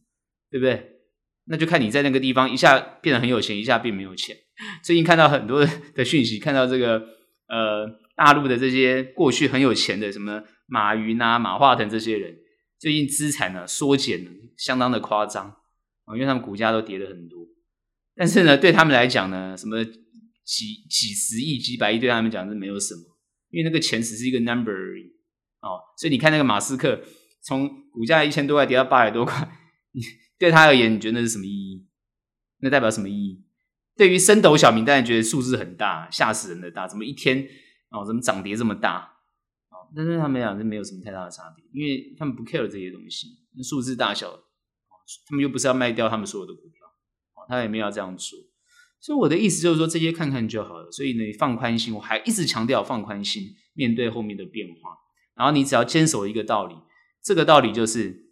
[0.50, 0.90] 对不对？
[1.46, 4.36] 那就看你在那个地方一下变得很有钱，一下变没有钱。
[4.82, 7.02] 最近看到很多的讯息，看到这个
[7.48, 12.36] 呃大陆的这些过去很有钱的什么马云啊、马化腾这些人，
[12.78, 15.48] 最近资产呢缩减了，相当的夸张
[16.04, 17.46] 啊，因为他们股价都跌了很多。
[18.14, 19.84] 但是呢，对他们来讲呢，什么？
[20.46, 23.00] 几几十亿、几百亿对他们讲是没有什么，
[23.48, 25.04] 因为那个钱只是一个 number 而已
[25.62, 25.80] 哦。
[25.96, 27.00] 所以你看那个马斯克
[27.42, 29.48] 从股价一千多块跌到八百多块，
[29.92, 30.02] 你
[30.38, 31.86] 对他而言，你觉得那是什么意义？
[32.58, 33.42] 那代表什么意义？
[33.96, 37.48] 对于升斗小民，当然觉得数字很大，吓死人的大，怎么一天
[37.94, 39.18] 哦，怎么涨跌这么大？
[39.70, 43.28] 哦，但是他们俩是没有什么太大的差别，因为他们不 care 这些东西，
[43.62, 44.30] 数字大小，
[45.26, 46.86] 他们又不是要卖掉他们所有的股票，
[47.34, 48.38] 哦，他也没有要这样做。
[49.00, 50.90] 所以我的意思就是说，这些看看就好了。
[50.90, 54.98] 所以呢，你放宽心，我还一直强调放宽心，面对后面的变化。
[55.34, 56.74] 然后你只要坚守一个道理，
[57.22, 58.30] 这个道理就是，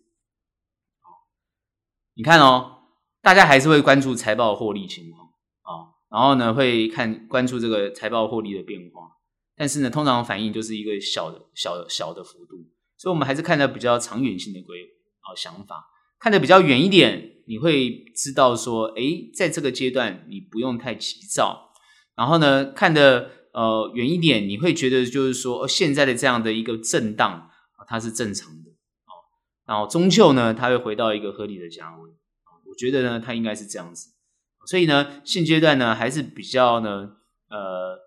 [2.15, 2.85] 你看哦，
[3.21, 5.27] 大家还是会关注财报获利情况
[5.63, 9.19] 啊，然后呢会看关注这个财报获利的变化。
[9.63, 12.57] 但是呢，通常反应就是一个小的、小小的幅度。
[12.99, 14.77] 所以我们还是看的比较长远性的规
[15.21, 15.87] 啊想法，
[16.19, 17.45] 看得比较远一点。
[17.47, 21.71] 你会知道说，诶，在这个阶段你不用太急躁，
[22.17, 29.15] 然后呢，看得呃远一点，你会觉得就是说，现在的这样的一个震荡啊，它是正常的哦，
[29.65, 32.11] 然后终究呢，它会回到一个合理的价位，
[32.69, 34.11] 我觉得呢，它应该是这样子，
[34.67, 37.11] 所以呢，现阶段呢，还是比较呢，
[37.49, 38.02] 呃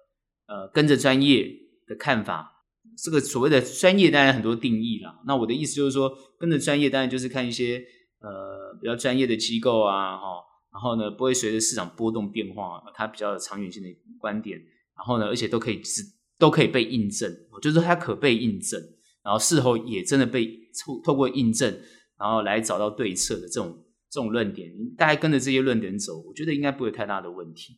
[0.47, 1.47] 呃，跟着专业
[1.88, 2.65] 的看法，
[3.03, 7.84] 这个所谓的专业当然很多定义啦，那我的意思就是说，跟着专业当然就是看一些。
[8.21, 10.41] 呃，比较专业的机构啊，哈，
[10.73, 16.01] 然后呢，不会随着市场波动变化，它比较有长远性的观点，然后呢，而且都可以是
[16.39, 17.31] 都可以被印证，
[17.62, 18.81] 就是它可被印证，
[19.23, 20.47] 然后事后也真的被
[20.84, 21.71] 透透过印证，
[22.17, 23.77] 然后来找到对策的这种
[24.10, 27.77] 这种论点，大概跟着这些论点走，我觉得应该不会有太大的问题，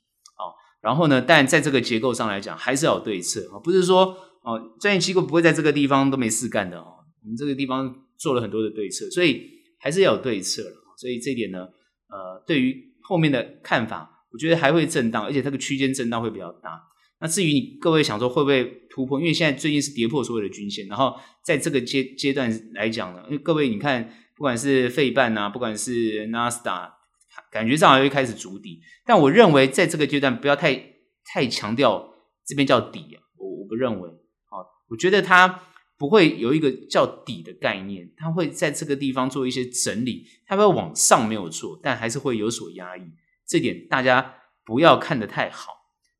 [0.81, 9.55] 然后呢，但在这个结构上来讲，还是要有对策啊，不是说哦，专业机构不会在这个地方都没事干的哦，我们这个地方做了很多的对策，所以。
[9.79, 16.81] 还是要有对策了，所以这一点呢，呃，对于后面的看法，我觉得还会震荡，而且这个区间震荡会比较大。
[17.21, 19.19] 那至于你各位想说会不会突破？
[19.19, 24.03] 因为现在最近是跌破所有的均线，然后在这个阶阶段来讲呢，因为各位你看，
[24.35, 26.91] 不管是费半啊，不管是纳斯达，
[27.51, 28.81] 感觉上还会开始筑底。
[29.05, 32.13] 但我认为在这个阶段不要太太强调
[32.45, 34.09] 这边叫底啊，我我不认为，
[34.49, 35.63] 好，我觉得它。
[35.99, 43.01] 不会有一个叫底的概念，它会在这个地方做一些整理，它会往上没有错，但还是会有所压抑。
[43.47, 45.71] 这点大家不要看得太好，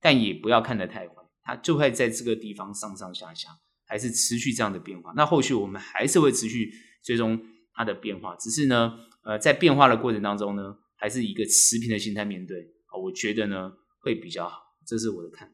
[0.02, 1.14] 但也不要看得太坏，
[1.44, 3.50] 它就会在这个地方上上下下，
[3.86, 5.14] 还是持续这样的变化。
[5.16, 7.40] 那后续我们还是会持续追踪
[7.76, 12.58] 它的变化，只是呢，呃，在变化的过程当中呢，还是一个持平的心态面对。
[13.02, 15.54] 我觉得呢会比较好，这是我的看法。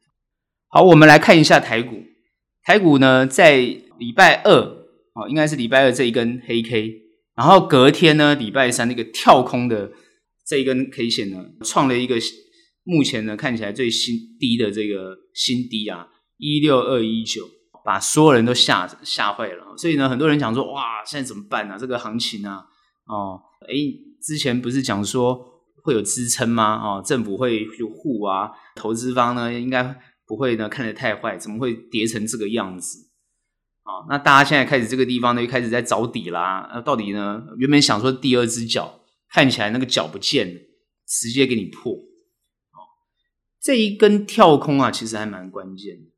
[0.68, 2.02] 好，我们来看一下台股，
[2.62, 3.80] 台股呢在。
[3.96, 7.00] 礼拜二哦，应该是礼拜二这一根黑 K，
[7.36, 9.92] 然后隔天呢，礼拜三那个跳空的
[10.44, 12.16] 这一根 K 线呢，创了一个
[12.82, 17.48] 目前呢看起来最新低的这个新低啊，一六二一九，
[17.84, 19.76] 把所有人都吓吓坏了。
[19.76, 21.78] 所以呢，很多人讲说，哇，现在怎么办呢、啊？
[21.78, 22.66] 这个行情啊，
[23.06, 23.94] 哦，诶，
[24.24, 26.80] 之前不是讲说会有支撑吗？
[26.82, 29.94] 哦，政府会有护啊，投资方呢应该
[30.26, 33.10] 不会呢看得太坏，怎么会跌成这个样子？
[33.82, 36.70] 啊，那大家现在开始这个地方呢，又开始在找底啦。
[36.72, 37.42] 那到底呢？
[37.58, 40.60] 原本想说第二只脚看起来那个脚不见了，
[41.06, 41.92] 直接给你破。
[41.92, 42.80] 啊，
[43.60, 46.10] 这一根跳空啊，其实还蛮关键的。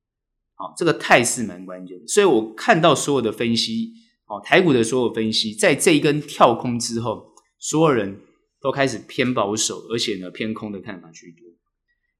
[0.54, 2.06] 好，这个态势蛮关键的。
[2.06, 3.94] 所以我看到所有的分析，
[4.26, 8.20] 哦，台股的所有分析，在这一根跳空之后，所有人
[8.60, 11.46] 都开始偏保守，而且呢偏空的看法居多。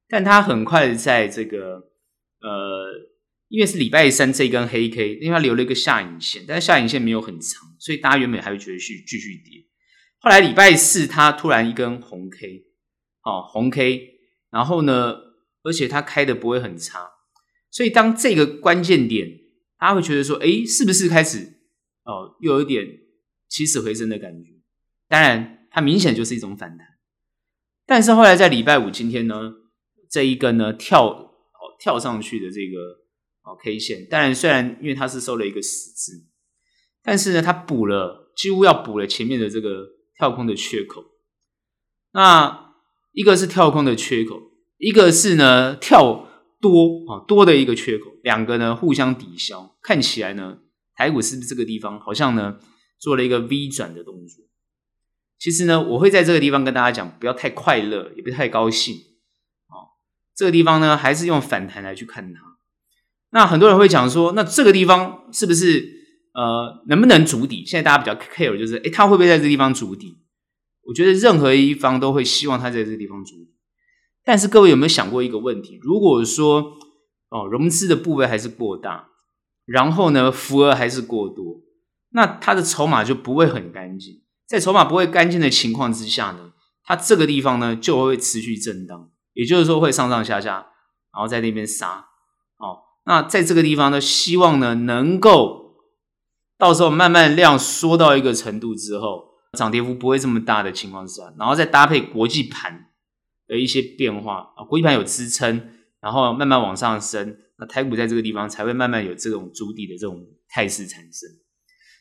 [0.09, 1.91] 但他很快在这个
[2.41, 3.15] 呃。
[3.49, 9.65] 因为是礼拜三这根黑 K，因为它留了一个下影线，但是下影线没有很长，所以大家原本还会觉得续继续跌。
[10.19, 12.65] 后来礼拜四它突然一根红 K，
[13.23, 14.19] 哦，红 K，
[14.51, 15.15] 然后呢，
[15.63, 17.09] 而且它开的不会很差，
[17.71, 19.29] 所以当这个关键点，
[19.79, 21.61] 大家会觉得说，诶，是不是开始
[22.03, 22.85] 哦，又有一点
[23.49, 24.56] 起死回生的感觉？
[25.09, 26.87] 当然，它明显就是一种反弹。
[27.87, 29.53] 但是后来在礼拜五今天呢，
[30.11, 32.79] 这一根呢跳哦跳上去的这个
[33.45, 36.27] 哦 K 线，当然虽然因为它是收了一个十字，
[37.03, 39.87] 但是呢它补了几乎要补了前面的这个
[40.19, 41.05] 跳空的缺口。
[42.13, 42.75] 那
[43.13, 44.41] 一个是跳空的缺口，
[44.79, 46.29] 一个是呢跳
[46.61, 50.59] 多啊多的一个缺口，两个呢互相抵消，看起来呢
[50.97, 52.59] 台股是不是这个地方好像呢
[52.99, 54.46] 做了一个 V 转的动作？
[55.39, 58.95] 其实呢，我会在这个地方跟大家讲，不要太快乐，也不太高兴。
[59.69, 59.93] 哦，
[60.35, 62.41] 这个地方呢，还是用反弹来去看它。
[63.31, 65.85] 那很多人会讲说，那这个地方是不是
[66.33, 67.65] 呃能不能筑底？
[67.67, 70.17] 现在大家比较 care 就是，诶，它会不会在这个地方筑底？
[70.85, 73.55] 我觉得任何一方都会希望它在这个地方筑底。
[74.25, 75.79] 但是各位有没有想过一个问题？
[75.83, 76.79] 如果说
[77.29, 79.09] 哦融资的部位还是过大，
[79.67, 81.63] 然后呢浮额还是过多，
[82.11, 84.23] 那它的筹码就不会很干净。
[84.47, 86.53] 在筹码不会干净的情况之下呢，
[86.85, 90.69] 它这个地方呢就会持续震荡，也就是说会上上下下，
[91.13, 92.07] 然后在那边杀。
[92.59, 95.75] 哦，那在这个地方呢，希望呢能够
[96.57, 99.25] 到时候慢慢量缩到一个程度之后，
[99.59, 102.87] 涨跌幅不会这么大的情况之下，然后再搭配国际盘
[103.49, 111.29] 的一些变化啊，国际盘有支撑，然后慢慢往上升，那台股在这个地方才会慢慢有这种筑底的这种态势产生。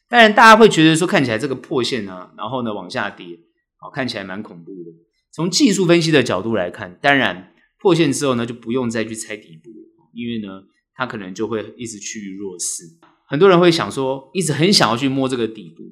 [0.08, 3.26] 当然，大家会觉得说看起来这个破线啊，然后呢往下跌，
[3.78, 4.92] 好，看起来蛮恐怖的。
[5.34, 10.64] 从技术分析的角度来看，当然破线之后呢就不用再去猜底部了，因为呢
[10.94, 12.84] 它可能就会一直趋于弱势。
[13.28, 15.84] 很多人会想说，一直很想要去摸这个底部，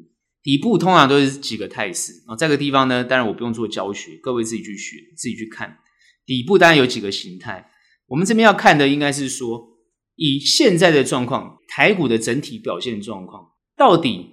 [0.43, 2.36] 底部通常都是几个态势啊。
[2.36, 5.80] 这个地方呢，当然我不用做教学，各位自己去学，自己去看。
[6.26, 7.71] 底部当然有几个形态，
[8.08, 9.69] 我们这边要看的应该是说，
[10.15, 13.53] 以现在的状况，台股的整体表现状况。
[13.76, 14.32] 到底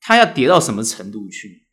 [0.00, 1.66] 它要跌到什么程度去，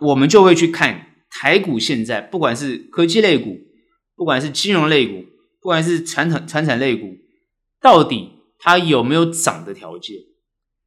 [0.00, 3.58] 我们就会去看台股现在，不管是科技类股，
[4.14, 5.26] 不管是金融类股，
[5.60, 7.16] 不管是传统传产类股，
[7.80, 10.16] 到底它有没有涨的条件？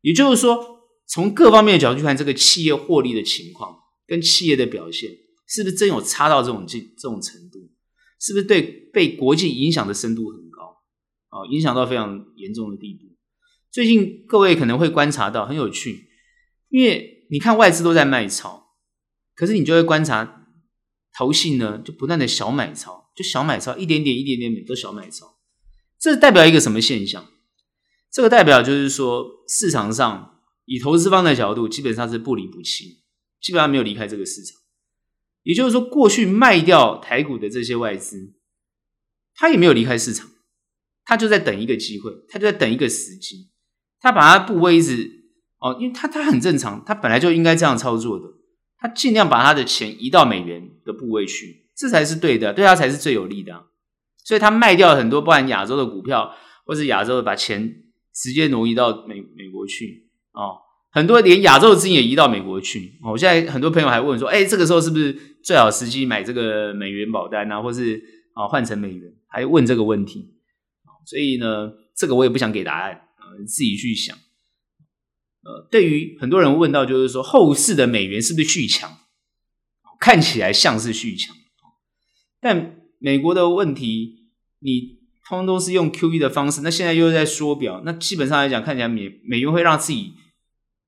[0.01, 5.09] 也就是说，从各方面的角度去看这个企业获利的情况，跟企业的表现，
[5.47, 7.59] 是不是真有差到这种这这种程度？
[8.19, 10.77] 是不是对被国际影响的深度很高
[11.29, 11.45] 啊？
[11.51, 13.14] 影响到非常严重的地步。
[13.75, 16.07] 最近各位可能会观察到很有趣，
[16.69, 18.67] 因为你看外资都在卖超，
[19.35, 20.47] 可是你就会观察
[21.13, 25.39] 投信呢就不断的小买超，就小买超一点点一点点点都小买超，
[25.99, 27.27] 这代表一个什么现象？
[28.09, 33.03] 这个代表就是说市场上以投资方的角度基本上是不离不弃，
[33.41, 34.57] 基本上没有离开这个市场。
[35.43, 38.35] 也就是说，过去卖掉台股的这些外资，
[39.33, 40.31] 他也没有离开市场，
[41.03, 43.51] 他就在等一个机会，他就在等一个时机。
[44.01, 45.11] 他把他部位一直
[45.59, 48.25] 哦，因为他他很正常，他本来就应该这样操作的。
[48.77, 53.65] 他尽量把他的钱移到美元的部位去，这才是对的，对他才是最有利的。
[54.23, 60.57] 所以他卖掉很多，不然亚洲的股票，或是亚洲的把钱直接挪移到美美国去哦。
[60.91, 62.99] 很多连亚洲的资金也移到美国去。
[63.03, 68.01] 哦，我现在很多朋友还问说，哎，这个时候是不是最好时机买这个美元保单啊，或是
[68.33, 69.11] 啊换成美元？
[69.27, 70.35] 还问这个问题。
[71.05, 73.01] 所以呢，这个我也不想给答案。
[73.39, 74.17] 你自己去想，
[75.43, 78.99] 呃，对于很多人问到，就是说后市的美元是不是续强？
[79.97, 81.35] 看起来像是续强，
[82.41, 84.27] 但美国的问题，
[84.59, 90.13] 你通通都是用 QE 的方式，那现在又在缩表，那基本上来讲，看起来美美元会让自己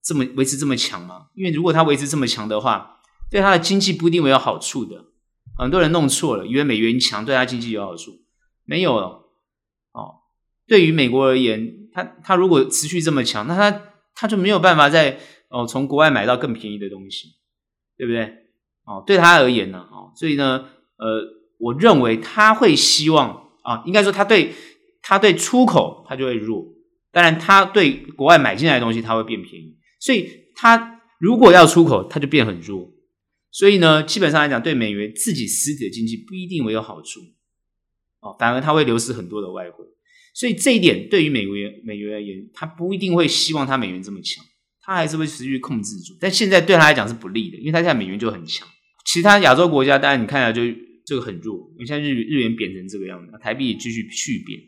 [0.03, 1.27] 这么维持这么强吗？
[1.35, 2.99] 因为如果它维持这么强的话，
[3.31, 5.05] 对它的经济不一定会有好处的。
[5.57, 8.19] 很多人弄错了，以为美元强对它经济有好处，
[8.65, 9.31] 没有了。
[9.93, 10.15] 哦，
[10.67, 11.86] 对于美国而言。
[11.97, 13.81] 他他如果持续这么强，那他
[14.13, 15.17] 他就没有办法再
[15.49, 17.29] 哦从国外买到更便宜的东西，
[17.97, 18.23] 对不对？
[18.85, 21.23] 哦，对他而言呢，哦，所以呢，呃，
[21.57, 24.53] 我认为他会希望啊，应该说他对
[25.01, 26.67] 他对出口他就会弱，
[27.11, 32.91] 当然他对国外买进来的东西他会变便宜，所以他如果要出口，他就变很弱，
[33.49, 37.21] 所以呢，基本上来讲，对美元自己实体的经济不一定会有好处，
[38.19, 39.83] 哦，反而他会流失很多的外汇。
[40.37, 44.45] 所以这一点对于美元美元而言，他不一定会希望他美元这么强，
[44.83, 46.13] 他还是会持续控制住。
[46.21, 48.67] 但现在对他来讲是不利的，因为他现在美元就很强。
[49.03, 50.61] 其他亚洲国家当然你看下就
[51.03, 54.59] 这个很弱，你像日日元贬成这个样子，台币继续续贬。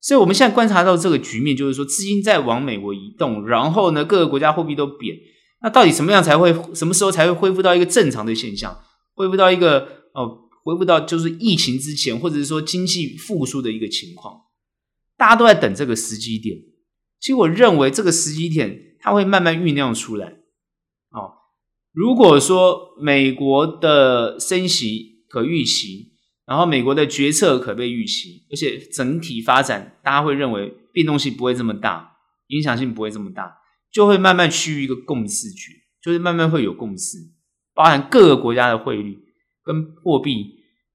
[0.00, 5.16] 所以我们现在观察到这个局面，就是说资金在往美国移动，然后呢各个国家货币都贬。
[5.60, 8.78] 那到底什么样才会什么时候才会恢复到一个正常的现象？
[9.14, 14.36] 恢复到一个哦，恢复到就是疫情之前，或者是说经济复苏的一个情况？
[15.20, 16.56] 大家都在等这个时机点，
[17.20, 20.28] 其实我认为这个时机点它会慢慢酝酿出来。
[21.10, 21.36] 哦，
[21.92, 26.14] 如果说美国的升息可预期，
[26.46, 32.16] 然后美国的决策可被预期，而且整体发展大家会认为变动性不会这么大，
[32.46, 33.58] 影响性不会这么大，
[33.92, 37.18] 就会慢慢趋于一个共识局，就是慢慢会有共识，
[37.74, 39.18] 包含各个国家的汇率
[39.62, 40.46] 跟货币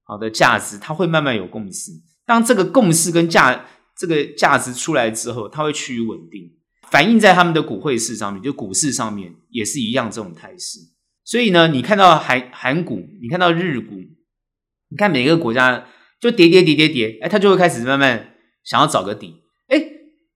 [0.02, 1.92] 好的价值，它会慢慢有共识。
[2.26, 3.64] 当这个共识跟价
[3.96, 6.52] 这个价值出来之后，它会趋于稳定，
[6.90, 10.78] 反映在他们的股汇市上面，就股市上面也是一样这种态势。
[11.24, 13.94] 所以呢，你看到韩韩股，你看到日股，
[14.90, 15.86] 你看每个国家
[16.20, 19.82] 就跌跌跌跌跌，哎，它就会开始慢慢想要找个底，哎，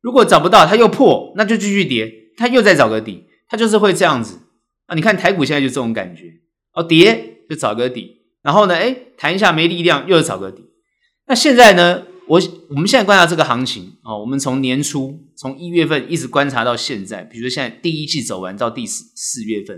[0.00, 4.40] 如果找不到，它又破，那就继续跌，它又再找个底，它就是会这样子
[4.86, 4.94] 啊。
[4.94, 6.24] 你看台股现在就这种感觉，
[6.72, 10.64] 哦，跌就找个底，然后呢，哎，弹一下没力量，又找个底。
[11.26, 12.06] 那现在呢？
[12.30, 19.76] 我我们现在观察这个行情哦，我们从年初从一月份一直观察到现在，比如说现在第一季走完到第四四月份，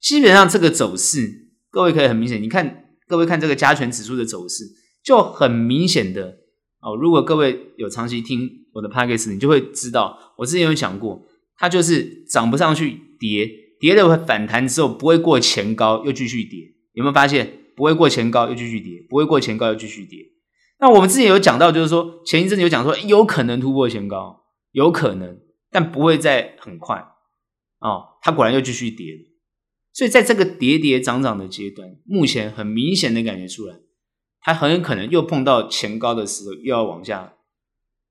[0.00, 4.64] 基本上这个走势，各位可以很明显，你看各位看这个加权指数的走势，
[5.04, 6.38] 就很明显的
[6.80, 6.96] 哦。
[6.96, 11.22] 如果各位有长期听我的 podcast，你就会知道，我之前有讲过，
[11.58, 13.46] 它就是涨不上去，跌
[13.78, 16.60] 跌了会反弹之后不会过前高，又继续跌，
[16.94, 17.58] 有没有发现？
[17.76, 20.20] 不会过前高又继续跌，不会过前高又继续跌。
[20.84, 27.02] 那我们之前有讲到，就是说前一阵子有讲说有可能突破前高，有可能，但不会再很快
[27.78, 28.18] 哦。
[28.20, 29.20] 它果然又继续跌了，
[29.94, 33.76] 所以在这个跌跌涨涨的阶段，目前很明显的感觉出来，
[34.42, 37.32] 它很有可能又碰到前高的时候，又要往下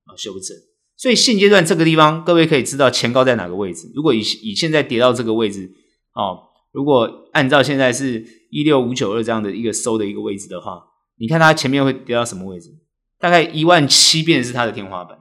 [0.06, 0.58] 啊修正。
[0.98, 3.92] 所以现阶段这个地方，各位可以知道前高在哪个位置。
[3.94, 5.72] 如果以以现在跌到这个位置
[6.16, 10.88] 哦，如果按照现在是一六五九二这样的一个收的一个位置的话。
[11.24, 12.78] 你看它前面会跌到什么位置？
[13.18, 15.20] 大概一万七，便是它的天花板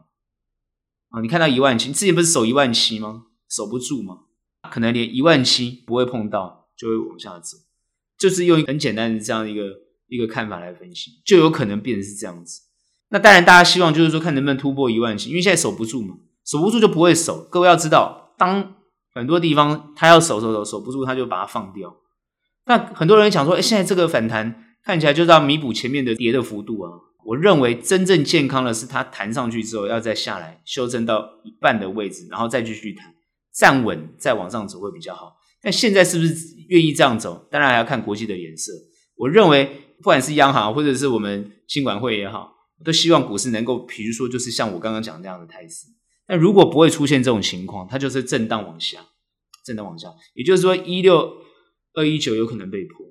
[1.11, 1.21] 啊！
[1.21, 3.27] 你看到一万七，之前不是守一万七吗？
[3.49, 4.23] 守不住吗？
[4.69, 7.57] 可能连一万七不会碰到，就会往下走。
[8.19, 9.63] 就是用很简单的这样一个
[10.09, 12.63] 一个看法来分析，就有可能变成是这样子。
[13.11, 17.47] 那当然，大家希望就是说看能不能突破一万七，因为现在守不住嘛，守不住就不会守。
[17.49, 18.75] 各位要知道，当
[19.15, 21.95] 很多地方它要守守守守不住，它就把它放掉。
[22.67, 24.71] 那很多人想说，哎，现在这个反弹。
[24.85, 26.91] 看起来就是要弥补前面的跌的幅度啊！
[27.25, 33.15] 我认为真正健康的是它弹上去之后要再下来修正到一半的位置，然后再继续弹，
[33.55, 35.37] 站稳再往上走会比较好。
[35.63, 36.35] 但现在是不是
[36.69, 37.47] 愿意这样走？
[37.49, 38.73] 当然还要看国际的颜色。
[39.15, 42.53] 我认为不管是央行或者是我们金管会也好，
[42.85, 45.87] 都希望股市能够，比如说就是像我刚刚讲这样的态势。
[46.27, 48.99] 但如果不会出现这种情况，它就是震荡往下，
[49.65, 51.37] 震荡往下，也就是说一六
[51.95, 53.02] 二一九有可能被破。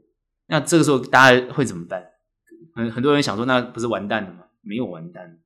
[0.51, 2.03] 那这个时候大家会怎么办？
[2.75, 4.39] 很很多人想说，那不是完蛋了吗？
[4.61, 5.39] 没有完蛋，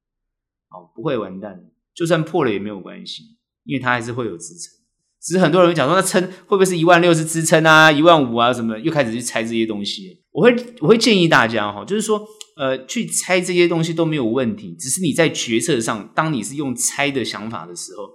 [0.69, 4.73] 哦，不会完蛋，就算破了也没有关系，因为它还是会有支撑。
[5.21, 7.91] 只是很多人讲说，那撑会不会是一万六是支撑啊？
[7.91, 8.77] 一万五啊什么？
[8.79, 10.23] 又开始去猜这些东西。
[10.31, 12.27] 我会我会建议大家哈，就是说，
[12.57, 18.09] 呃，去猜这些东西都没有问题，只是你在决策上，当你是用猜的想法的时候，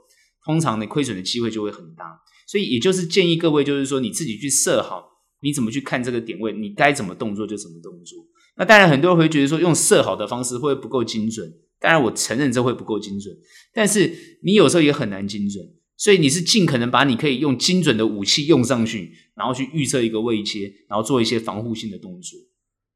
[0.44, 2.20] 通常你亏损的机会就会很大。
[2.46, 5.09] 所以也就是建议各位，就是说你自己去设好。
[5.42, 6.52] 你怎么去看这个点位？
[6.52, 8.18] 你该怎么动作就怎么动作。
[8.56, 11.50] 那当然，很多人会觉得说用设好的方式会不够精准。
[11.78, 13.34] 当然，我承认这会不够精准。
[13.72, 15.64] 但是你有时候也很难精准，
[15.96, 22.38] 所以你是尽可能把你可以用精准的武器用上去，然后去预测一个位阶，然后做一些防护性的动作。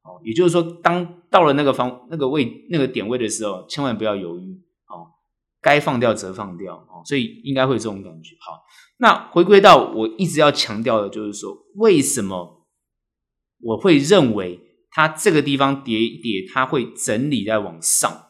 [0.03, 4.61] 哦，也就是说，当到了那个方那个位那个点位的时候，千万不要犹豫。
[4.87, 5.07] 哦，
[5.61, 6.75] 该放掉则放掉。
[6.75, 8.35] 哦，所以应该会有这种感觉。
[8.39, 8.61] 好。
[8.97, 12.65] 那回归到我一直要强调的，就是说，为什么
[13.59, 18.27] 我会认为它这个地方跌一跌，它会整理在往上？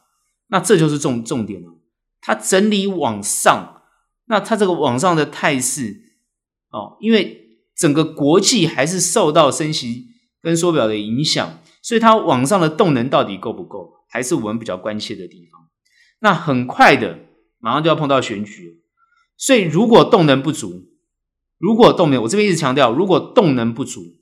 [0.47, 1.79] 那这就是重重点了。
[2.21, 3.83] 它整理往上，
[4.25, 6.01] 那它这个往上的态势
[6.71, 10.07] 哦，因为整个国际还是受到升息
[10.41, 15.61] 跟缩表的影响，所以它往上的动能到底够不够，还是我们比较关切的地方。
[16.21, 17.19] 那很快的，
[17.59, 18.84] 马上就要碰到选举了。
[19.37, 20.87] 所以，如果动能不足，
[21.57, 24.17] 如果动能，我这边一直强调，如果动能不足，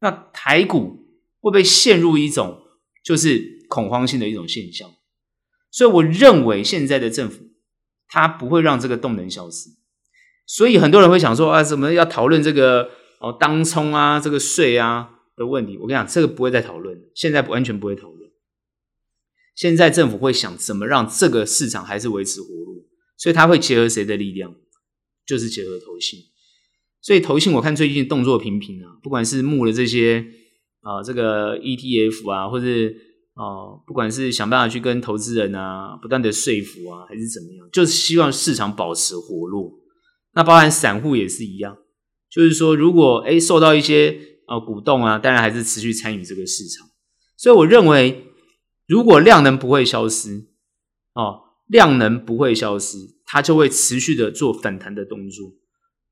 [0.00, 1.04] 那台股
[1.40, 2.62] 会不会陷入一种
[3.04, 4.90] 就是恐慌性的一种现象？
[5.70, 7.44] 所以，我认为现在的政府
[8.08, 9.70] 它不会让这个动能消失。
[10.46, 12.90] 所以，很多人会想说啊，怎么要讨论这个
[13.20, 15.76] 哦，当冲啊，这个税啊的问题？
[15.78, 18.30] 我跟你讲，这个不会再讨论，现在完全不会讨论。
[19.54, 22.79] 现在政府会想怎么让这个市场还是维持活络。
[23.20, 24.54] 所以他会结合谁的力量？
[25.26, 26.18] 就是结合投信。
[27.02, 30.24] 所以投信我看最近动作频频啊，不管是募了这些
[30.80, 32.66] 啊、这个 ETF 啊，或者
[33.34, 39.78] 啊、不管是想办法去跟投资人啊，不断的说服啊，还是怎么样，就是希望市场保持活络。
[40.32, 41.76] 那包含散户也是一样，
[42.30, 46.88] 就是说如果诶受到一些啊、呃、鼓动啊，当然还是持续参与这个市场。
[47.36, 48.26] 所以我认为
[48.86, 50.48] 如果量能不会消失，
[51.14, 51.40] 哦，
[51.70, 55.52] 量能不会消失，它就会持续的做反弹的动作。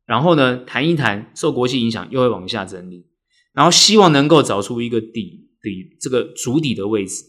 [0.07, 3.05] 然后呢，弹一弹，受国际影响又会往下整理，
[3.53, 7.25] 然后希望能够找出一个底底这个筑底的位置。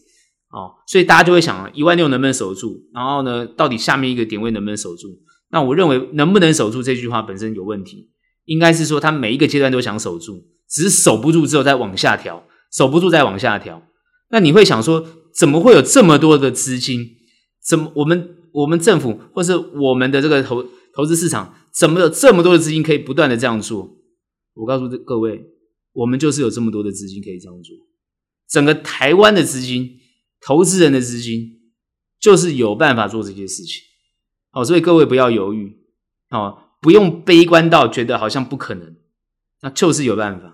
[0.50, 2.88] 哦，所以大家就会想啊，一万六能不能守住？
[2.94, 5.08] 然后呢，到底下面一个点位能不能守住？
[5.50, 8.10] 那我认为能不能守住这句话本身有问题，
[8.44, 13.82] 应该是说他每一个阶段都想守住，只是守不住之后再往下调，守不住再往下调。
[14.30, 17.16] 那你会想说，怎么会有这么多的资金？
[17.62, 23.96] 怎么我们我们政府或是我们的这个投投资市场，怎么有这么多的资金可以不断的这样做？
[24.54, 25.44] 我告诉各位，
[25.92, 27.76] 我们就是有这么多的资金可以这样做，
[28.48, 29.98] 整个台湾的资金。
[30.42, 31.60] 投资人的资金
[32.18, 33.82] 就是有办法做这些事情，
[34.50, 35.76] 好，所以各位不要犹豫，
[36.30, 38.96] 哦，不用悲观到觉得好像不可能，
[39.60, 40.46] 那就是有办法，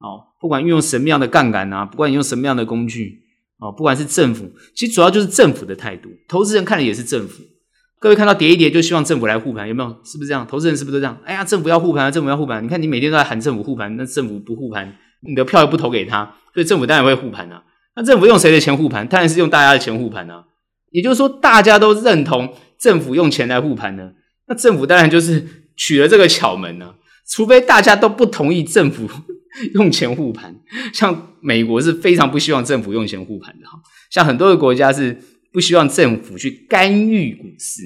[0.00, 3.21] 哦，不管运用什么样的杠杆啊，不管你用什么样的工具，
[3.62, 7.44] 哦，不管是政府，其实主要就是政府的态度，投资人看的也是政府。
[8.00, 9.88] 各位看到跌一跌就希望政府来护盘，有没有？
[10.04, 10.44] 是不是这样？
[10.44, 11.16] 投资人是不是都这样？
[11.24, 12.64] 哎呀，政府要护盘啊，政府要护盘！
[12.64, 17.62] 你看你每天都在喊政府护盘，那政府不护盘，你的票又不投给他，所以政府当然会护盘啊。
[17.94, 19.06] 那政府用谁的钱护盘？
[19.06, 20.42] 当然是用大家的钱护盘啊！
[20.90, 24.10] 也就是说，大家都认同政府用钱来护盘呢，
[24.48, 25.46] 那政府当然就是
[25.76, 26.94] 取了这个巧门呢。
[27.28, 29.06] 除非大家都不同意政府
[29.74, 30.54] 用钱护盘，
[30.92, 33.78] 像美国是非常不希望政府用钱护盘的哈。
[34.10, 35.16] 像很多的国家是
[35.52, 37.82] 不希望政府去干预股市，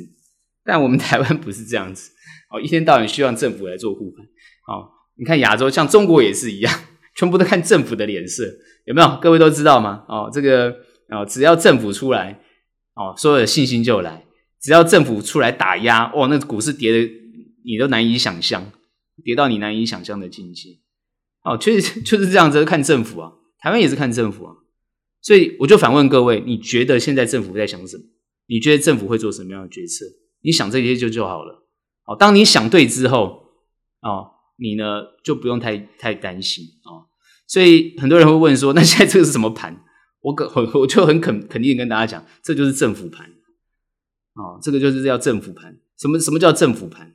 [0.65, 2.11] 但我们台湾不是这样子，
[2.51, 4.25] 哦，一天到晚希望政府来做护盘。
[4.67, 6.73] 好，你看亚洲，像中国也是一样，
[7.17, 8.45] 全部都看政府的脸色。
[8.85, 9.19] 有没有？
[9.21, 10.05] 各位都知道吗？
[10.09, 10.71] 哦，这个
[11.09, 12.41] 哦，只要政府出来，
[12.95, 14.23] 哦，所有的信心就来；
[14.61, 16.99] 只要政府出来打压，哦，那股市跌的
[17.65, 18.71] 你都难以想象，
[19.25, 20.71] 跌到你难以想象的境界。
[21.47, 24.55] 哦，确实 就是这样子，看政府啊，台湾也是看政府啊。
[25.23, 28.03] 所以我就反问各位：你觉得现在政府在想什么？
[28.49, 30.05] 你觉得政府会做什么样的决策？
[30.43, 31.67] 你想这些就就好了。
[32.07, 33.45] 哦，当你想对之后，
[34.03, 37.07] 哦，你呢就不用太太担心哦。
[37.49, 39.85] 所以很多人会问说：“那现在这个是什么盘？”
[40.23, 43.27] 我我我就很肯肯定跟大家讲，这就是政府盘
[44.35, 45.79] 哦，这个就是叫政府盘。
[45.97, 47.15] 什么什么叫政府盘？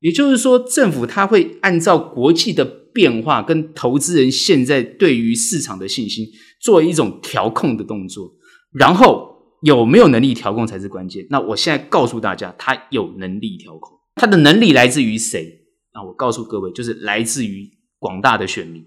[0.00, 2.64] 也就是说，政府它会按照国际的
[2.96, 6.26] 变化跟投资人现在对于市场的信心，
[6.62, 8.32] 做一种调控的动作。
[8.72, 11.26] 然后有没有能力调控才是关键。
[11.28, 15.66] 那我现在告诉大家，他有能力调控，他的能力来自于谁？
[15.92, 18.86] 那我告诉各位，就是来自于广大的选民。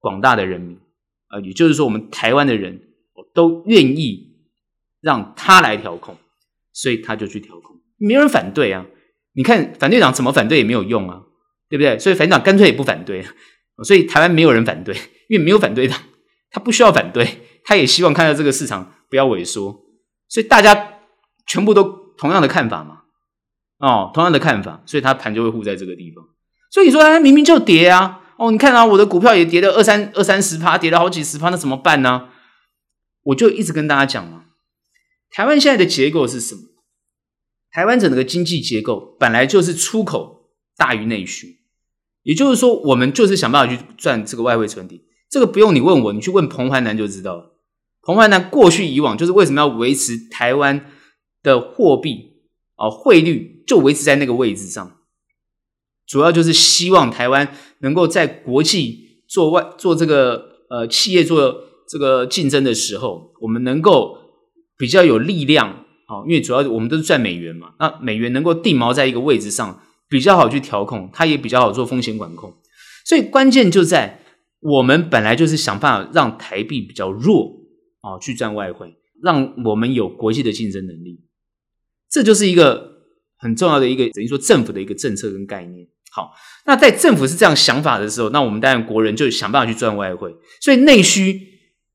[0.00, 0.76] 广大的人民，
[1.30, 2.80] 呃，也就是说，我们台湾的人
[3.32, 4.34] 都愿意
[5.00, 6.16] 让他来调控，
[6.72, 8.84] 所以他就去调控，没人反对啊。
[9.34, 11.22] 你看反对党怎么反对也没有用啊，
[11.72, 11.98] 对不对？
[11.98, 13.24] 所以反党干脆也不反对，
[13.82, 14.94] 所以台湾没有人反对，
[15.30, 15.98] 因为没有反对党，
[16.50, 19.86] 他不需要反对，他也希望看到这个市场不要萎缩，
[20.28, 20.98] 所以大家
[21.46, 21.82] 全部都
[22.18, 23.04] 同样的看法嘛，
[23.78, 26.22] 哦，同样的看法，所以他盘就会护在这个地方。
[26.70, 28.18] 所以你说他明明就跌啊。
[28.38, 32.28] 哦，你看啊，我的股票也跌了二三二三十趴，跌了好几十趴，那怎么办呢？
[33.24, 34.46] 我就一直跟大家讲嘛，
[35.30, 36.62] 台湾现在的结构是什么？
[37.70, 41.60] 台湾整个经济结构本来就是出口大于内需，
[42.22, 45.02] 也就是说，我们就是想办法去赚这个外汇存底。
[45.30, 47.56] 这个不用你问我，你去问彭淮南就知道了。
[48.02, 50.90] 彭淮南过去以往就是为什么要维持台湾
[51.42, 52.34] 的货币
[52.76, 54.98] 啊汇率就维持在那个位置上。
[56.06, 64.18] 主要就是希望台湾能够在国际做外做这个呃企业做这个竞争的时候，我们能够
[64.76, 69.80] 比较有力量哦，因为主要我们都是赚美元嘛，那美元能够定锚在一个位置上，
[70.12, 72.54] 比较好去调控，它也比较好做风险管控。
[73.06, 74.20] 所以关键就在
[74.60, 77.50] 我们本来就是想办法让台币比较弱
[78.02, 81.24] 哦，去赚外汇，让我们有国际的竞争能力，
[82.10, 82.92] 这就是一个
[83.38, 85.88] 很重要的一个等于说政府的一个政策跟概念。
[86.10, 86.30] 好，
[86.66, 91.40] 那在政府是这样想法的时候，那我们当然国人就想办法去赚外汇，所以内需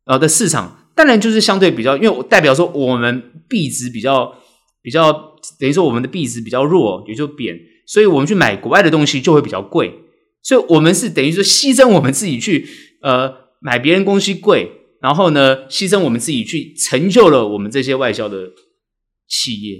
[0.05, 4.35] 呃的市场当然就是相对比较，因为我代表说我们币值比较
[4.81, 5.13] 比较，
[5.59, 7.55] 等于说我们的币值比较弱，也就贬，
[7.87, 9.93] 所以我们去买国外的东西就会比较贵，
[10.43, 12.67] 所以我们是等于说牺牲我们自己去
[13.01, 14.69] 呃买别人东西贵，
[15.01, 18.51] 然后呢牺牲我们自己去成就了我们这些外销的
[19.29, 19.77] 企业，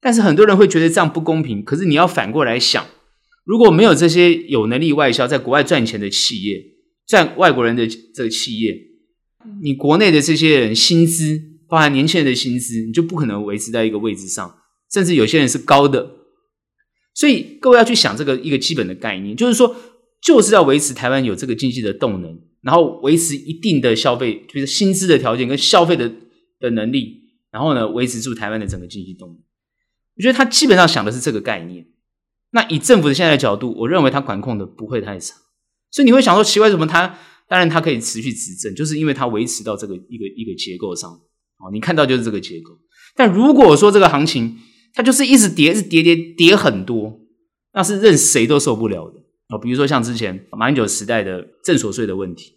[0.00, 2.84] 但是很多人会觉得这样不公平，可是你要反过来想。
[3.44, 6.62] 如果没有这些有能力外销在国外赚钱的企业，
[7.06, 8.76] 赚外国人的这个企业，
[9.62, 14.54] 你国内的这些人薪资，包含年轻人的薪资，你就不可能维持在一个位置上，
[14.92, 16.19] 甚至有些人是高的。
[17.14, 19.74] 所以各位要去想这个一个基本的概念，就是说，
[20.22, 26.10] 就是要维持台湾有这个经济的动能，然后维持一定的消费，就是薪资的条件跟消费的
[26.60, 29.38] 的能力，然后呢，维持住台湾的整个经济动力。
[30.16, 31.86] 我觉得他基本上想的是这个概念。
[32.52, 35.36] 那以政府的现在的角度，我认为他管控的不会太差，
[35.90, 41.10] 所以你会想说奇怪，为什么他当然他可以持续执政，就是因为他维持到这个一个一个结构上。
[41.10, 42.78] 哦，你看到就是这个结构。
[43.14, 44.58] 但如果说这个行情
[44.94, 47.20] 它就是一直跌，是跌跌跌很多，
[47.72, 49.20] 那是任谁都受不了的。
[49.48, 52.54] 哦，比如说像之前马英九时代的正所税的问题，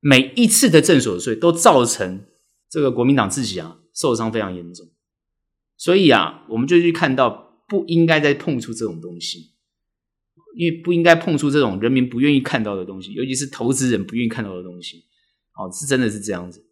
[0.00, 2.24] 每一次的正所税都造成
[2.70, 4.86] 这个国民党自己啊受伤非常严重。
[5.76, 9.52] 所以啊，我们就去看到不应该再碰触这种东西，
[10.56, 15.04] 因为不应该碰触这种人民不愿意看到的东西，尤其是投资人不愿意看到的东西。
[15.56, 16.64] 哦，是真的是这样子，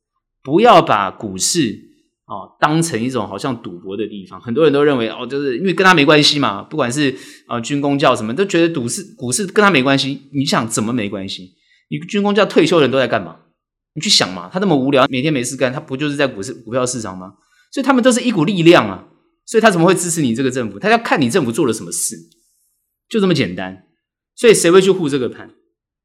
[0.42, 1.91] 不要把股市
[2.26, 4.40] 哦当成一种好像赌博的地方。
[4.40, 7.14] 很多人都认为哦，就是因为跟他没关系嘛，不管是
[7.46, 10.22] 啊军公教什么，都觉得赌市股市跟他没关系。
[10.32, 11.54] 你想怎么没关系？
[11.90, 13.36] 你军公教退休人都在干嘛？
[13.94, 17.34] 你去想嘛，他那么无聊，每天没事干，他不就是在股市股票市场吗？
[17.70, 19.06] 所以他们都是一股力量啊，
[19.44, 20.78] 所以他怎么会支持你这个政府？
[20.78, 22.16] 他要看你政府做了什么事，
[23.08, 23.84] 就这么简单。
[24.34, 25.50] 所以谁会去护这个盘？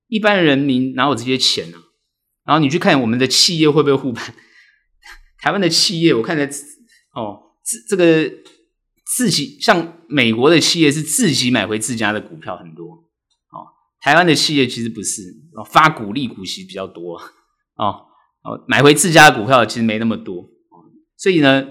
[0.09, 1.83] 一般人民哪有这些钱呢、啊？
[2.47, 4.35] 然后你去看我们的企业会不会护盘？
[5.39, 6.45] 台湾的企业，我看在
[7.13, 8.31] 哦，这这个
[9.15, 13.67] 自己像美国的企业是自己买回自家的股票很多哦，
[14.01, 15.21] 台湾的企业其实不是
[15.53, 17.17] 哦，发股利股息比较多
[17.75, 18.05] 哦
[18.43, 20.49] 哦，买回自家的股票其实没那么多。
[21.17, 21.65] 所以呢，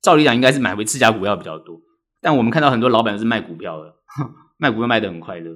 [0.00, 1.80] 照理讲应该是买回自家股票比较多，
[2.20, 3.94] 但我们看到很多老板是卖股票的，
[4.56, 5.54] 卖股票卖得很快乐。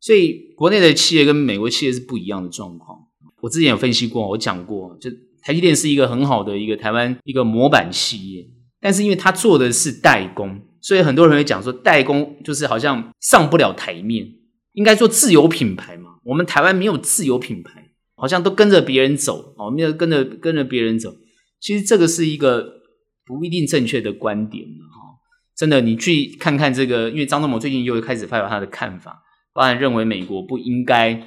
[0.00, 2.98] 所以国内的企业跟美国企业是不一样的状况。
[3.40, 5.10] 我之前有分析过，我讲过，就
[5.48, 8.46] 台积电是一个很好的一个台湾一个模板企业，
[8.82, 14.26] 但是因为它做的是代工，所以很多人会讲说代工就是好像上不了台面，
[14.74, 16.16] 应该做自有品牌嘛。
[16.24, 21.16] 我们台湾没有自有品牌，好像都跟着别人走哦，没有跟着跟着别人走。
[21.58, 22.82] 其实这个是一个
[23.24, 25.16] 不一定正确的观点哈，
[25.56, 29.22] 真的，你去看看这个，因为张忠谋最近又开始发表他的看法，
[29.54, 31.26] 当然认为美国不应该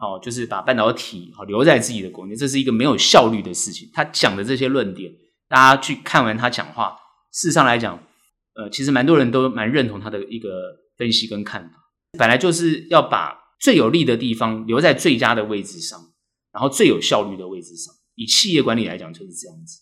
[0.00, 3.88] 哦，就是把半导体哦留在自己的国内，这是一个没有效率的事情。
[3.92, 5.12] 他讲的这些论点，
[5.48, 6.96] 大家去看完他讲话，
[7.32, 8.02] 事实上来讲，
[8.54, 10.48] 呃，其实蛮多人都蛮认同他的一个
[10.96, 11.74] 分析跟看法。
[12.18, 16.00] 本来就是要把最有利的地方留在最佳的位置上，
[16.52, 17.94] 然后最有效率的位置上。
[18.16, 19.80] 以企业管理来讲就是这样子，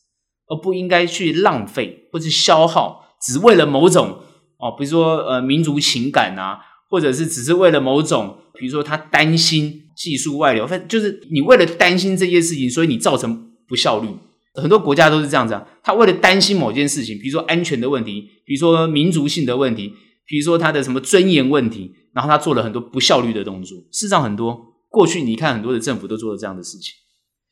[0.49, 4.21] 而不应该去浪费或是消耗，只为了某种
[4.59, 6.61] 哦，比如说呃民族情感啊，
[6.91, 14.09] 或者是只是为了某种，比如说他担心技术外流，反就是你为了担心这件事情，所以你造成不效率。
[14.55, 19.93] 很多国家都是这样子啊，他为了担心某件事情，比如说安全的问题，比如说民族性的问题，
[20.25, 23.77] 比如说他的什么尊严问题，然后他做了很多不效率的动作。
[23.93, 26.95] 事实上，很多过去你看很多的政府都做了这样的事情。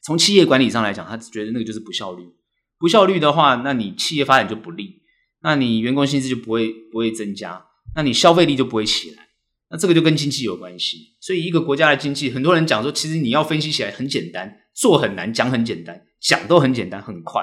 [0.05, 2.22] 从企业管理上来讲，他觉得那个就是不效率。
[2.78, 5.03] 不效率的话，那你企业发展就不利，
[5.42, 7.66] 那你员工薪资就不会不会增加，
[7.97, 9.28] 那你消费力就不会起来。
[9.70, 11.16] 那这个就跟经济有关系。
[11.27, 17.43] 所以一个国家的经济，很多人讲说，其实你要分析起来很简单，做很难，讲很简单，讲都很简单，很快。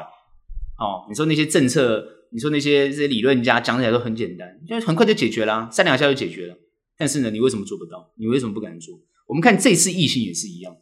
[0.80, 6.56] 哦，你说那些政策，你说那些这些理论家讲起来都很简单，就很快就解决了，三两下就解决了。
[6.98, 8.14] 但是呢，你为什么做不到？
[8.18, 8.98] 你为什么不敢做？
[9.28, 10.78] 我们看这次疫情也是一样。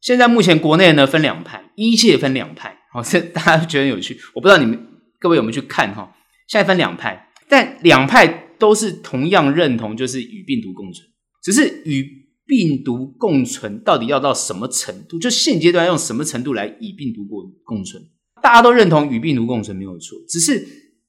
[0.00, 4.18] 现在目前国内呢分两派，医界分两派，好，这大家觉得有趣。
[4.32, 4.86] 我不知道你们
[5.18, 6.16] 各位有没有去看哈？
[6.48, 8.26] 现在分两派，但两派
[8.58, 11.06] 都是同样认同，就是与病毒共存。
[11.42, 15.18] 只是与病毒共存到底要到什么程度？
[15.18, 18.02] 就现阶段用什么程度来与病毒共共存？
[18.42, 20.66] 大家都认同与病毒共存没有错，只是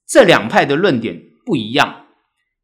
[0.07, 2.05] 这两派的论点不一样。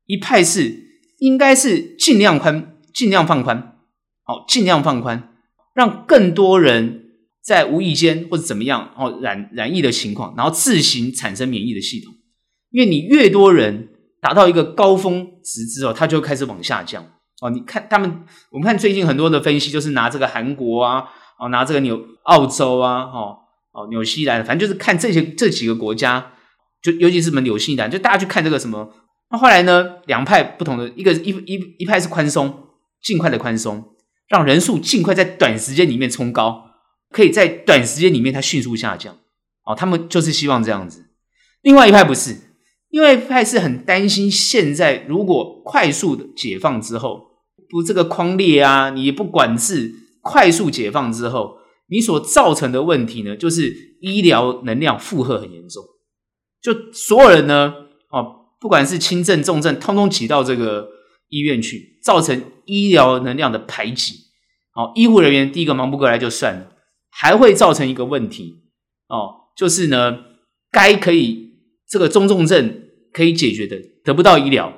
[0.05, 0.74] 一派是
[1.20, 3.78] 应该是尽量宽，尽量放宽，
[4.24, 5.34] 好，尽量放宽。
[5.74, 7.11] 让更多人
[7.43, 12.13] 在无意间或者怎么样哦染染疫的情况，然后自行产生免疫的系统。
[12.72, 13.89] 因为你越多人
[14.22, 17.05] 达到一个高峰值之后，它就开始往下降
[17.41, 17.49] 哦。
[17.49, 21.05] 你看他们，我们看最近很多的分析，就是拿这个韩国啊，
[21.39, 23.38] 哦拿这个纽澳洲啊，哦
[23.73, 26.33] 哦纽西兰，反正就是看这些这几个国家，
[26.81, 28.93] 就尤其是什么纽西兰，就大家去看这个什么。
[29.29, 32.67] 那后来呢，两派不同的，一个一一一派是宽松，
[33.01, 33.93] 尽快的宽松。
[34.29, 36.71] 让人数尽快在短时间里面冲高，
[37.11, 39.15] 可以在短时间里面它迅速下降，
[39.63, 41.05] 哦，他们就是希望这样子。
[41.61, 42.35] 另外一派不是，
[42.89, 47.26] 另外一派是很担心，现在如果快速的解放之后，
[47.70, 51.57] 不这个框列啊，你不管制，快速解放之后，
[51.89, 55.84] 你所造成的问题呢，就是医疗能量负荷很严重，
[56.61, 57.74] 就所有人呢，
[58.11, 60.89] 哦，不管是轻症重症，通通挤到这个
[61.30, 64.13] 医院去，造成医疗能量的排挤，
[64.74, 66.72] 哦，医护人员第一个忙不过来就算了，
[67.09, 68.63] 还会造成一个问题，
[69.07, 70.20] 哦，就是呢，
[70.72, 71.53] 该可以
[71.88, 74.74] 这个中重症可以解决的得不到医疗，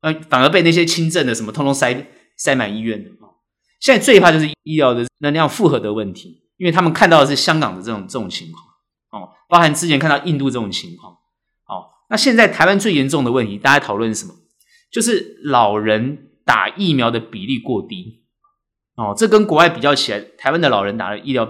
[0.00, 1.92] 呃，反而被那些轻症的什么通通塞
[2.36, 3.34] 塞满医院的啊。
[3.80, 8.64] 现在最怕就是医疗的能量负荷的问题，因为他们看到的是香港的这种这种情况
[9.10, 11.12] 哦，包含之前看到印度这种情况。
[11.12, 14.34] 哦，那现在台湾最严重的问题，大家讨论什么？
[14.90, 18.24] 就是老人打疫苗的比例过低。
[18.96, 21.46] 哦，这跟国外比较起来，台湾的老人打了医疗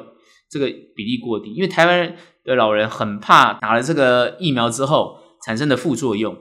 [0.51, 6.37] 这个比例过低，因为台湾的老人很怕打了这个疫苗之后产生的副作用。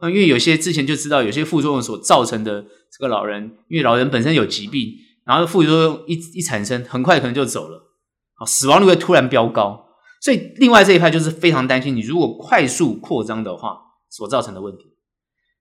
[0.00, 4.92] 嗯，因为有些之前就知道有些副作用所造成的这个老人，因为老人本身有疾病，
[5.24, 7.90] 然后副作用一一产生，很快可能就走了，
[8.34, 9.88] 啊，死亡率会突然飙高。
[10.20, 13.78] 所以另外这一派就是非常担心你如果快速扩张的话
[14.08, 14.84] 所造成的问题。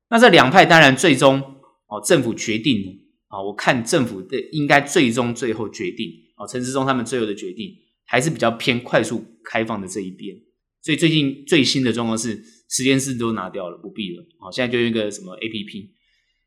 [0.09, 1.41] 那这两派当然最终
[1.87, 3.03] 哦，政府决定。
[3.29, 7.75] 啊，我看政府的应该最终最后决定啊，陈时中他们最后的决定
[8.05, 10.33] 还是比较偏快速开放的这一边。
[10.81, 14.23] 所以最近最新的状况是实验室都拿掉了，不必了。
[14.39, 15.89] 好，现在就用一个什么 APP。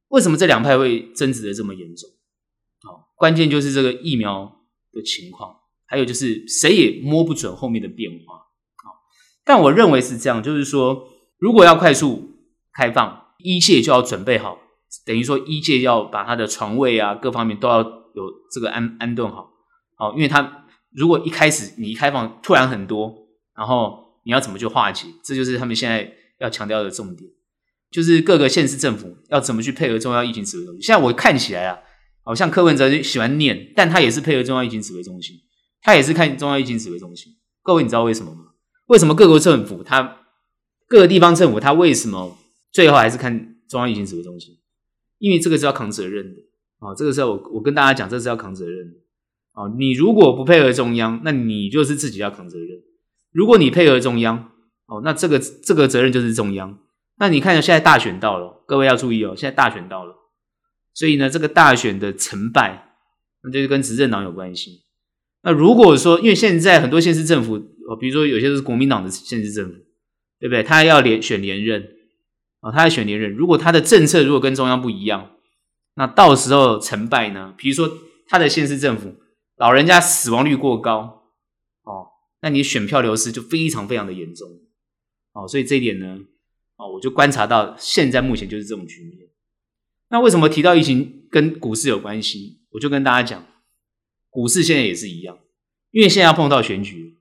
[0.09, 2.09] 为什么这两派会争执的这么严重？
[2.83, 4.61] 好，关键就是这个疫苗
[4.93, 5.55] 的情况，
[5.87, 8.35] 还有就是谁也摸不准后面的变化。
[8.37, 8.91] 好，
[9.45, 11.09] 但我认为是这样，就是说
[11.39, 12.37] 如果要快速
[12.73, 14.59] 开放，一切就要准备好。
[15.07, 19.49] 等于说，医界要把他的床位啊，各方面都要有这个安安顿好，
[19.95, 25.07] 好，因为他如果一开始你一开放突然很多，然后你要怎么去化解？
[25.25, 27.31] 这就是他们现在要强调的重点，
[27.91, 30.83] 就是各个县市政府要怎么去配合中央疫情指挥中心。
[30.83, 31.79] 现在我看起来啊，
[32.23, 35.37] 好像柯文哲喜欢念，但他也是配合中央疫情指挥中心，
[35.83, 37.33] 他也是看中央疫情指挥中心。
[37.63, 38.53] 各位，你知道为什么吗？
[38.87, 40.19] 为什么各国政府他
[40.89, 42.39] 各个地方政府他为什么
[42.73, 44.59] 最后还是看中央疫情指挥中心？
[45.19, 46.41] 因为这个是要扛责任的
[46.79, 48.97] 啊，这个时候我我跟大家讲，这是要扛责任的
[49.53, 49.69] 啊。
[49.79, 52.69] 你如果不配合中央，那你就是自己要扛责任。
[53.33, 54.51] 如果你配合中央，
[54.87, 56.79] 哦，那这个这个责任就是中央。
[57.19, 60.15] 那你看，现在大选到了，各位要注意哦，现在大选到了，
[60.95, 62.95] 所以呢，这个大选的成败，
[63.43, 64.83] 那就是跟执政党有关系。
[65.43, 67.57] 那如果说，因为现在很多县市政府，
[67.89, 69.75] 哦，比如说有些是国民党的县市政府，
[70.39, 70.63] 对不对？
[70.63, 71.97] 他要连选连任。
[72.61, 73.33] 啊，他要选连任。
[73.33, 75.31] 如果他的政策如果跟中央不一样，
[75.95, 77.55] 那到时候成败呢？
[77.57, 77.91] 比如说
[78.27, 79.15] 他的县市政府
[79.57, 81.20] 老人家死亡率过高，
[82.43, 84.49] 那你选票流失就非常非常的严重，
[85.33, 86.19] 哦，所以这一点呢，
[86.77, 89.29] 哦，我就观察到现在目前就是这种局面。
[90.09, 92.63] 那为什么提到疫情跟股市有关系？
[92.71, 93.47] 我就跟大家讲，
[94.29, 95.39] 股市现在也是一样，
[95.91, 97.19] 因为现在要碰到选举，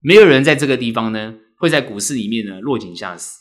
[0.00, 3.40] 没有人在这个地方呢会在股市里面呢落井下石。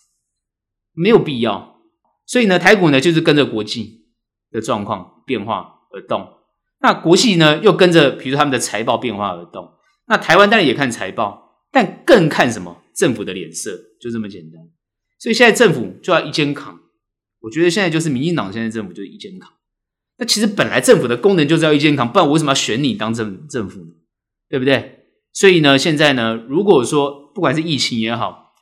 [0.98, 1.80] 没有必要，
[2.26, 4.06] 所以呢，台股呢就是跟着国际
[4.52, 6.38] 的状况变化而动。
[6.80, 9.72] 那国际呢又跟着，比如他们的财报变化而动。
[10.08, 12.84] 那台湾当然也看财报，但更看什么？
[12.96, 14.62] 政府的脸色，就这么简单。
[15.20, 16.80] 所以现在政府就要一肩扛。
[17.42, 19.52] 我觉得现在就是民进党现在政府就是一肩扛。
[20.18, 23.92] 那其实本来政府的功能就是要一肩扛，不然我为什么要选你当政政府呢？
[24.48, 25.00] 对不对？
[25.34, 28.54] 所以呢，现在呢，如果说不管是疫情也好，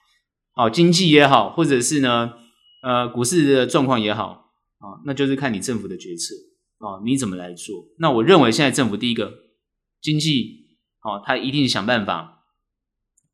[0.54, 2.34] 好，经济也好，或者是呢，
[2.82, 6.34] 呃，股市的状况也好，啊，那就是看你政府的决策
[6.80, 7.86] 啊，你怎么来做？
[8.00, 9.32] 那我认为现在政府第一个
[10.02, 10.63] 经济，
[11.04, 12.46] 哦，他一定想办法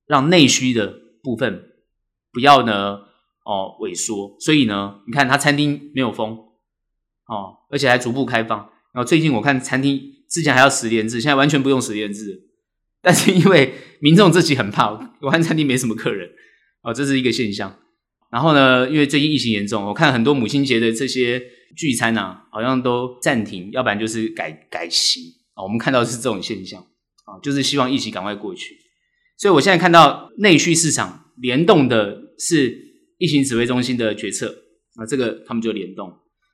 [0.05, 0.93] 让内需的
[1.23, 1.71] 部分
[2.31, 3.01] 不要呢，
[3.45, 4.35] 哦，萎缩。
[4.39, 6.31] 所以呢，你看他餐厅没有封，
[7.27, 8.57] 哦，而且还逐步开放。
[8.91, 12.49] 然后最近我看餐厅之前还要十连制，现在完全不用十连制，
[13.01, 14.91] 但是因为民众自己很怕，
[15.21, 16.29] 我看餐厅没什么客人。
[16.81, 17.77] 哦，这是一个现象。
[18.31, 21.39] 然后呢，因为最近疫情严重，我看很多母亲节的这些
[21.75, 25.63] 聚餐啊，好像都暂停，要不然就是改改期啊。
[25.63, 26.83] 我们看到是这种现象
[27.29, 28.77] 啊，就是希望疫情赶快过去。
[29.37, 32.77] 所以我现在看到内需市场联动的是
[33.17, 34.63] 疫情指挥中心的决策
[34.95, 36.11] 啊，这个他们就联动。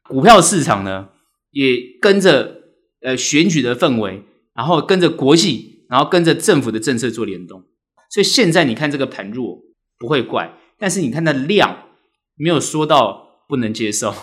[0.09, 1.09] 股票市场呢，
[1.51, 2.61] 也跟着
[3.01, 4.23] 呃选举的氛围，
[4.53, 7.63] 然后跟着国际，然后跟着政府的政策做联动。
[8.09, 9.63] 所以现在你看这个盘弱。
[9.97, 11.87] 不会怪，但是你看它量
[12.35, 14.13] 没有说到不能接受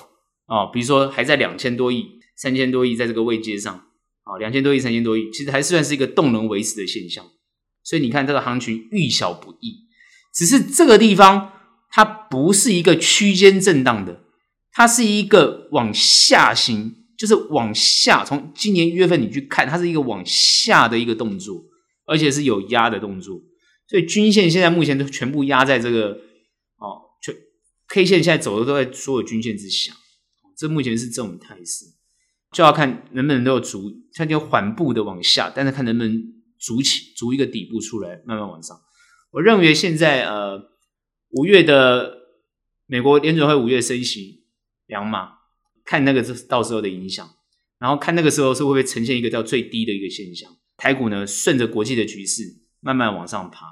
[0.45, 3.87] 啊、比如说还在两千多亿、三千多亿在这个位阶上
[4.25, 7.25] 啊，两、千多亿、三千多亿，其实还算是一个动能维持的现象。
[7.83, 9.87] 所以你看这个行情遇小不易，
[10.35, 11.53] 只是这个地方
[11.91, 14.23] 它不是一个区间震荡的，
[14.71, 18.25] 它是一个往下行，就是往下。
[18.25, 21.65] 从今年一月份你去看，它是一个往下的一个动作，
[22.07, 23.41] 而且是有压的动作。
[23.89, 26.13] 所以均线现在目前都全部压在这个
[26.79, 27.35] 哦，全
[27.89, 29.93] K 线现在走的都在所有均线之下，
[30.57, 31.85] 这目前是这种态势，
[32.53, 36.23] 就要看能不能够逐，它就缓步的往下，但是看能不能
[36.59, 38.79] 筑起，筑一个底部出来，慢慢往上。
[39.31, 40.61] 我认为现在呃
[41.31, 42.19] 五月的
[42.87, 44.45] 美国联准会五月升息
[44.87, 45.31] 两码，
[45.85, 47.27] 看那个是到时候的影响，
[47.79, 50.51] 然后看那个时候是会不会呈现一个叫最低的一个现象。
[50.77, 52.43] 台股呢顺着国际的局势
[52.81, 53.67] 慢慢往上爬，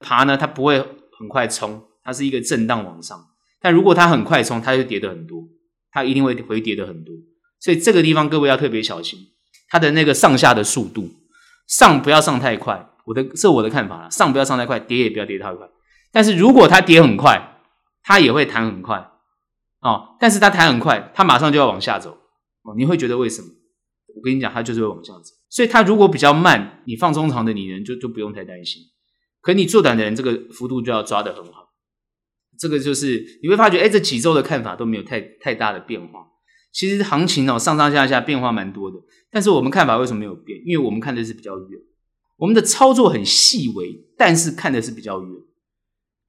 [0.00, 0.80] 爬呢它不会
[1.18, 3.28] 很快冲，它是一个震荡往上。
[3.60, 5.46] 但如果它很快冲，它就跌得很多，
[5.90, 7.14] 它一定会回跌的很多。
[7.62, 9.20] 所以这个地方各位要特别小心，
[9.68, 11.08] 它的那个上下的速度，
[11.68, 12.90] 上不要上太快。
[13.04, 15.68] 我的这是我的看法了，上不要上太快，跌也不要跌太快。
[16.10, 17.60] 但是如果它跌很快，
[18.02, 19.10] 它也会弹很快
[19.80, 20.16] 哦。
[20.18, 22.18] 但是它弹很快，它马上就要往下走
[22.64, 22.74] 哦。
[22.76, 23.48] 你会觉得为什么？
[24.16, 25.30] 我跟你讲，它就是会往下走。
[25.48, 28.82] 所以它如果比较慢，你放中长的你人就就不用太担心。
[29.40, 31.68] 可你做短的人，这个幅度就要抓得很好。
[32.58, 36.26] 这个就是你会发觉，哎，这几周的看法都没有太太大的变化。
[36.72, 38.96] 其实行情哦，上上下下变化蛮多的，
[39.30, 40.58] 但是我们看法为什么没有变？
[40.64, 41.78] 因为我们看的是比较远，
[42.38, 45.30] 我们的操作很细微，但是看的是比较远。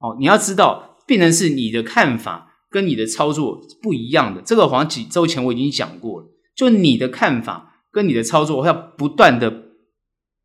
[0.00, 4.42] 哦，你要知道，变成是你的看法跟你的操作不一样的。
[4.42, 9.50] 这个好像几周前我已经讲过了，就你的看法跟你的操作要不断的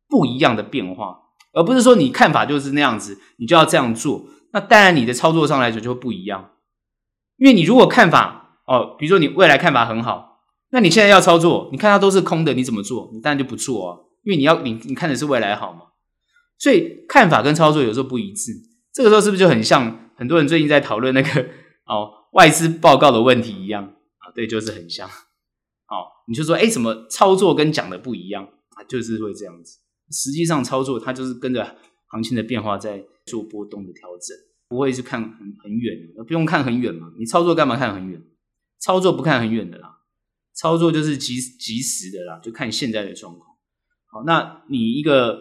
[0.08, 1.18] 不一样的变化，
[1.52, 4.24] 而不是说你看法就是那样子，你就要这样做。
[4.54, 6.52] 那当然，你的操作上来讲就会不一样，
[7.36, 8.38] 因为你如果看法。
[8.70, 10.38] 哦，比如说你未来看法很好，
[10.70, 13.10] 那你现在要操作，你看它都是空的，你怎么做？
[13.12, 15.80] 你当然就不做啊，因为你要你你看的是未来好嘛，
[16.56, 18.52] 所以看法跟操作有时候不一致，
[18.94, 21.46] 这个时候是不是就很像很多人最近在讨论那个
[21.86, 23.82] 哦外资报告的问题一样
[24.18, 24.30] 啊？
[24.32, 25.08] 对，就是很像。
[25.08, 28.84] 哦，你就说哎，怎么操作跟讲的不一样啊？
[28.86, 29.80] 就是会这样子。
[30.12, 34.36] 实际上操作它就是跟着行情的变化在做波动的调整，
[34.68, 37.08] 不会是看很很远，不用看很远嘛。
[37.18, 38.22] 你操作干嘛看很远？
[38.80, 39.98] 操作不看很远的啦，
[40.54, 43.46] 操作就是即即时的啦，就看现在的状况。
[44.06, 45.38] 好，那你一个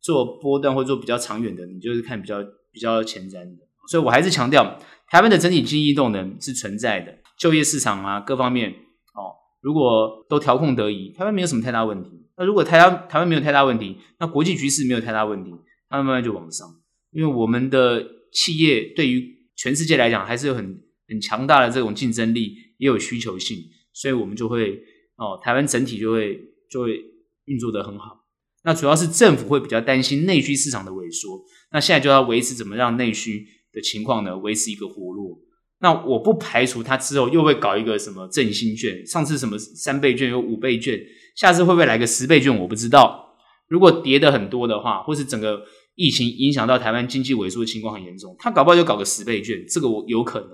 [0.00, 3.68] 做波段或做比较长远的，你就是看比较比较前瞻的。
[3.90, 4.78] 所以我还是强调，
[5.08, 12.10] 台湾的整体经济动能是存在的，就业市场啊各方面哦，如果都调控得宜，台湾没有什么太大问题。
[12.36, 15.52] 那如果台湾台湾没有太大问题，那国际局势没有太大问题，
[15.88, 16.68] 它慢慢就往上。
[17.10, 22.68] 因为我们的企业对于全世界来讲，还是有很很强大的这种竞争力。
[22.78, 23.58] 也有需求性，
[23.92, 24.80] 所以我们就会
[25.16, 26.40] 哦，台湾整体就会
[26.70, 27.04] 就会
[27.46, 28.24] 运作得很好。
[28.62, 34.38] 那主要是政府会比较担心内需市场的萎缩，那现在就要维持怎么让内需的情况呢？
[34.38, 35.40] 维持一个活络。
[35.80, 40.96] 那我不排除他之后又会搞一个什么振兴券，上次什么三倍券有五倍券，
[41.34, 42.56] 下次会不会来个十倍券？
[42.60, 43.36] 我不知道。
[43.66, 45.64] 如果跌得很多的话，或是整个
[45.96, 50.50] 疫情影响到台湾经济萎缩的情况很严重，他搞不好就搞个十倍券，这个我有可能。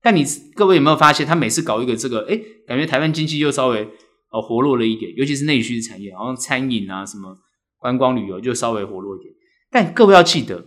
[0.00, 0.24] 但你
[0.54, 3.88] 各位有没有发现，他每次搞一个这个，哎，感觉台湾经济又稍微
[4.30, 7.36] 呃活络了一点，尤其是内需产业，好像餐饮啊、什么
[7.76, 9.34] 观光旅游就稍微活络一点。
[9.70, 10.64] 但各位要记得，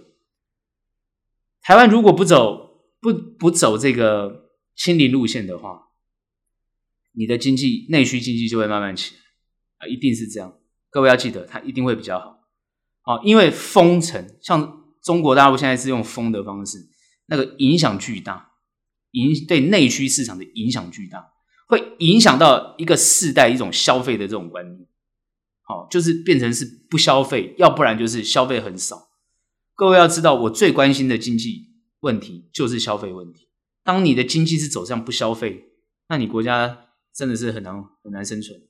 [1.61, 5.87] 台湾如果不走不不走这个清零路线的话，
[7.13, 9.21] 你的经济内需经济就会慢慢起来
[9.77, 10.57] 啊，一定是这样。
[10.89, 12.41] 各位要记得，它一定会比较好。
[13.03, 16.77] 啊，因为封城，像中国大陆现在是用封的方式，
[17.27, 18.50] 那个影响巨大。
[19.11, 21.31] 影对内需市场的影响巨大，
[21.67, 24.87] 会影响到一个世代一种消费的这种观念，
[25.63, 29.09] 好，就是变成是不消费，要不然就是消费很少。
[29.75, 31.69] 各位要知道，我最关心的经济
[32.01, 33.47] 问题就是消费问题。
[33.83, 35.65] 当你的经济是走向不消费，
[36.07, 38.61] 那你国家真的是很难很难生存。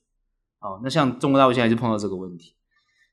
[0.60, 2.56] 好，那像中国大陆现在就碰到这个问题。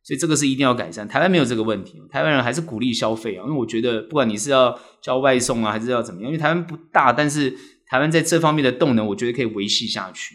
[0.09, 1.07] 所以这个是一定要改善。
[1.07, 3.45] 台湾没有这个问题，台湾人还是鼓励消费啊。
[3.45, 7.55] 因为我觉得，不管你是要叫外送啊，还是要怎么样，因为台湾不大，但是
[7.87, 10.35] 台湾在这方面的动能，我觉得可以维系下去。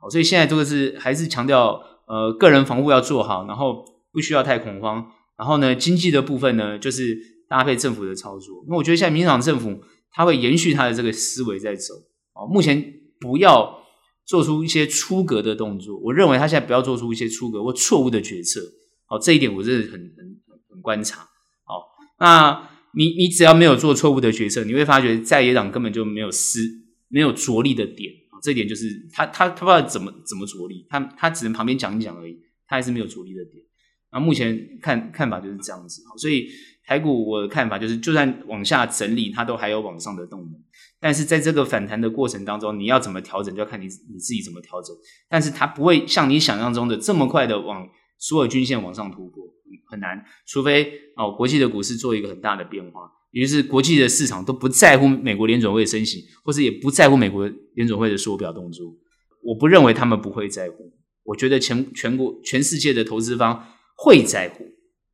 [0.00, 5.06] 好，所以现在这个是还是强调，呃，个人防护要做好，然后不需要太恐慌。
[5.38, 7.16] 然后呢，经济的部分呢，就是
[7.48, 8.64] 搭配政府的操作。
[8.68, 11.94] 那我觉得现在民进党政府他会延续他的这个思维在走。
[12.34, 13.78] 哦，目前不要
[14.26, 15.96] 做出一些出格的动作。
[16.00, 18.60] 我认为他现在不要做出一些出格或错误的决策。
[19.06, 20.40] 好，这一点我真的很很
[20.70, 21.20] 很观察。
[21.64, 21.82] 好，
[22.18, 26.60] 那你你只要没有做错误的决策，你会发觉在野党根本就没有施
[27.08, 28.12] 没有着力的点。
[28.42, 33.64] 这一点就是他他他不知道怎么怎么着力，他他只能旁边讲一讲而已，他还是没有着力的点。
[34.12, 36.02] 那目前看看法就是这样子。
[36.18, 36.48] 所以
[36.86, 40.52] 台股我的看法就是，就算往下整理，它都还有往上的动能。
[41.00, 44.94] 但是在这个反弹的过程当中，你要怎么调整，就要看你你自己怎么调整。
[45.28, 47.86] 但是它不会像你想象中的这么快的往。
[48.24, 49.44] 所有均线往上突破
[49.90, 53.02] 很难，除非哦国际的股市做一个很大的变化，
[53.32, 58.96] 也就是国际的市场都不在乎美国联准会升息，或者也不在乎美国联准会的缩表动作。
[59.42, 60.90] 我不认为他们不会在乎，
[61.22, 63.62] 我觉得全全国全世界的投资方
[63.94, 64.64] 会在乎，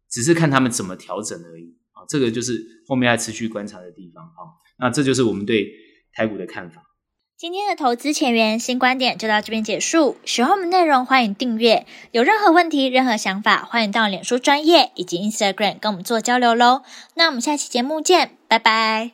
[0.08, 2.02] 只是看他们怎么调整而已啊。
[2.02, 4.54] 啊，这个就是后面要持续观察的地方啊。
[4.78, 5.68] 那这就是我们对
[6.12, 6.80] 台股的看法。
[7.40, 10.18] 今天的投资前沿新观点就到这边结束。
[10.26, 11.86] 喜欢我们内容，欢迎订阅。
[12.12, 16.82] 有任何问题、任何想法，欢迎到脸书专业以及 Instagram 跟我们做交流喽。
[17.14, 19.12] 那我们下期节目见，拜拜。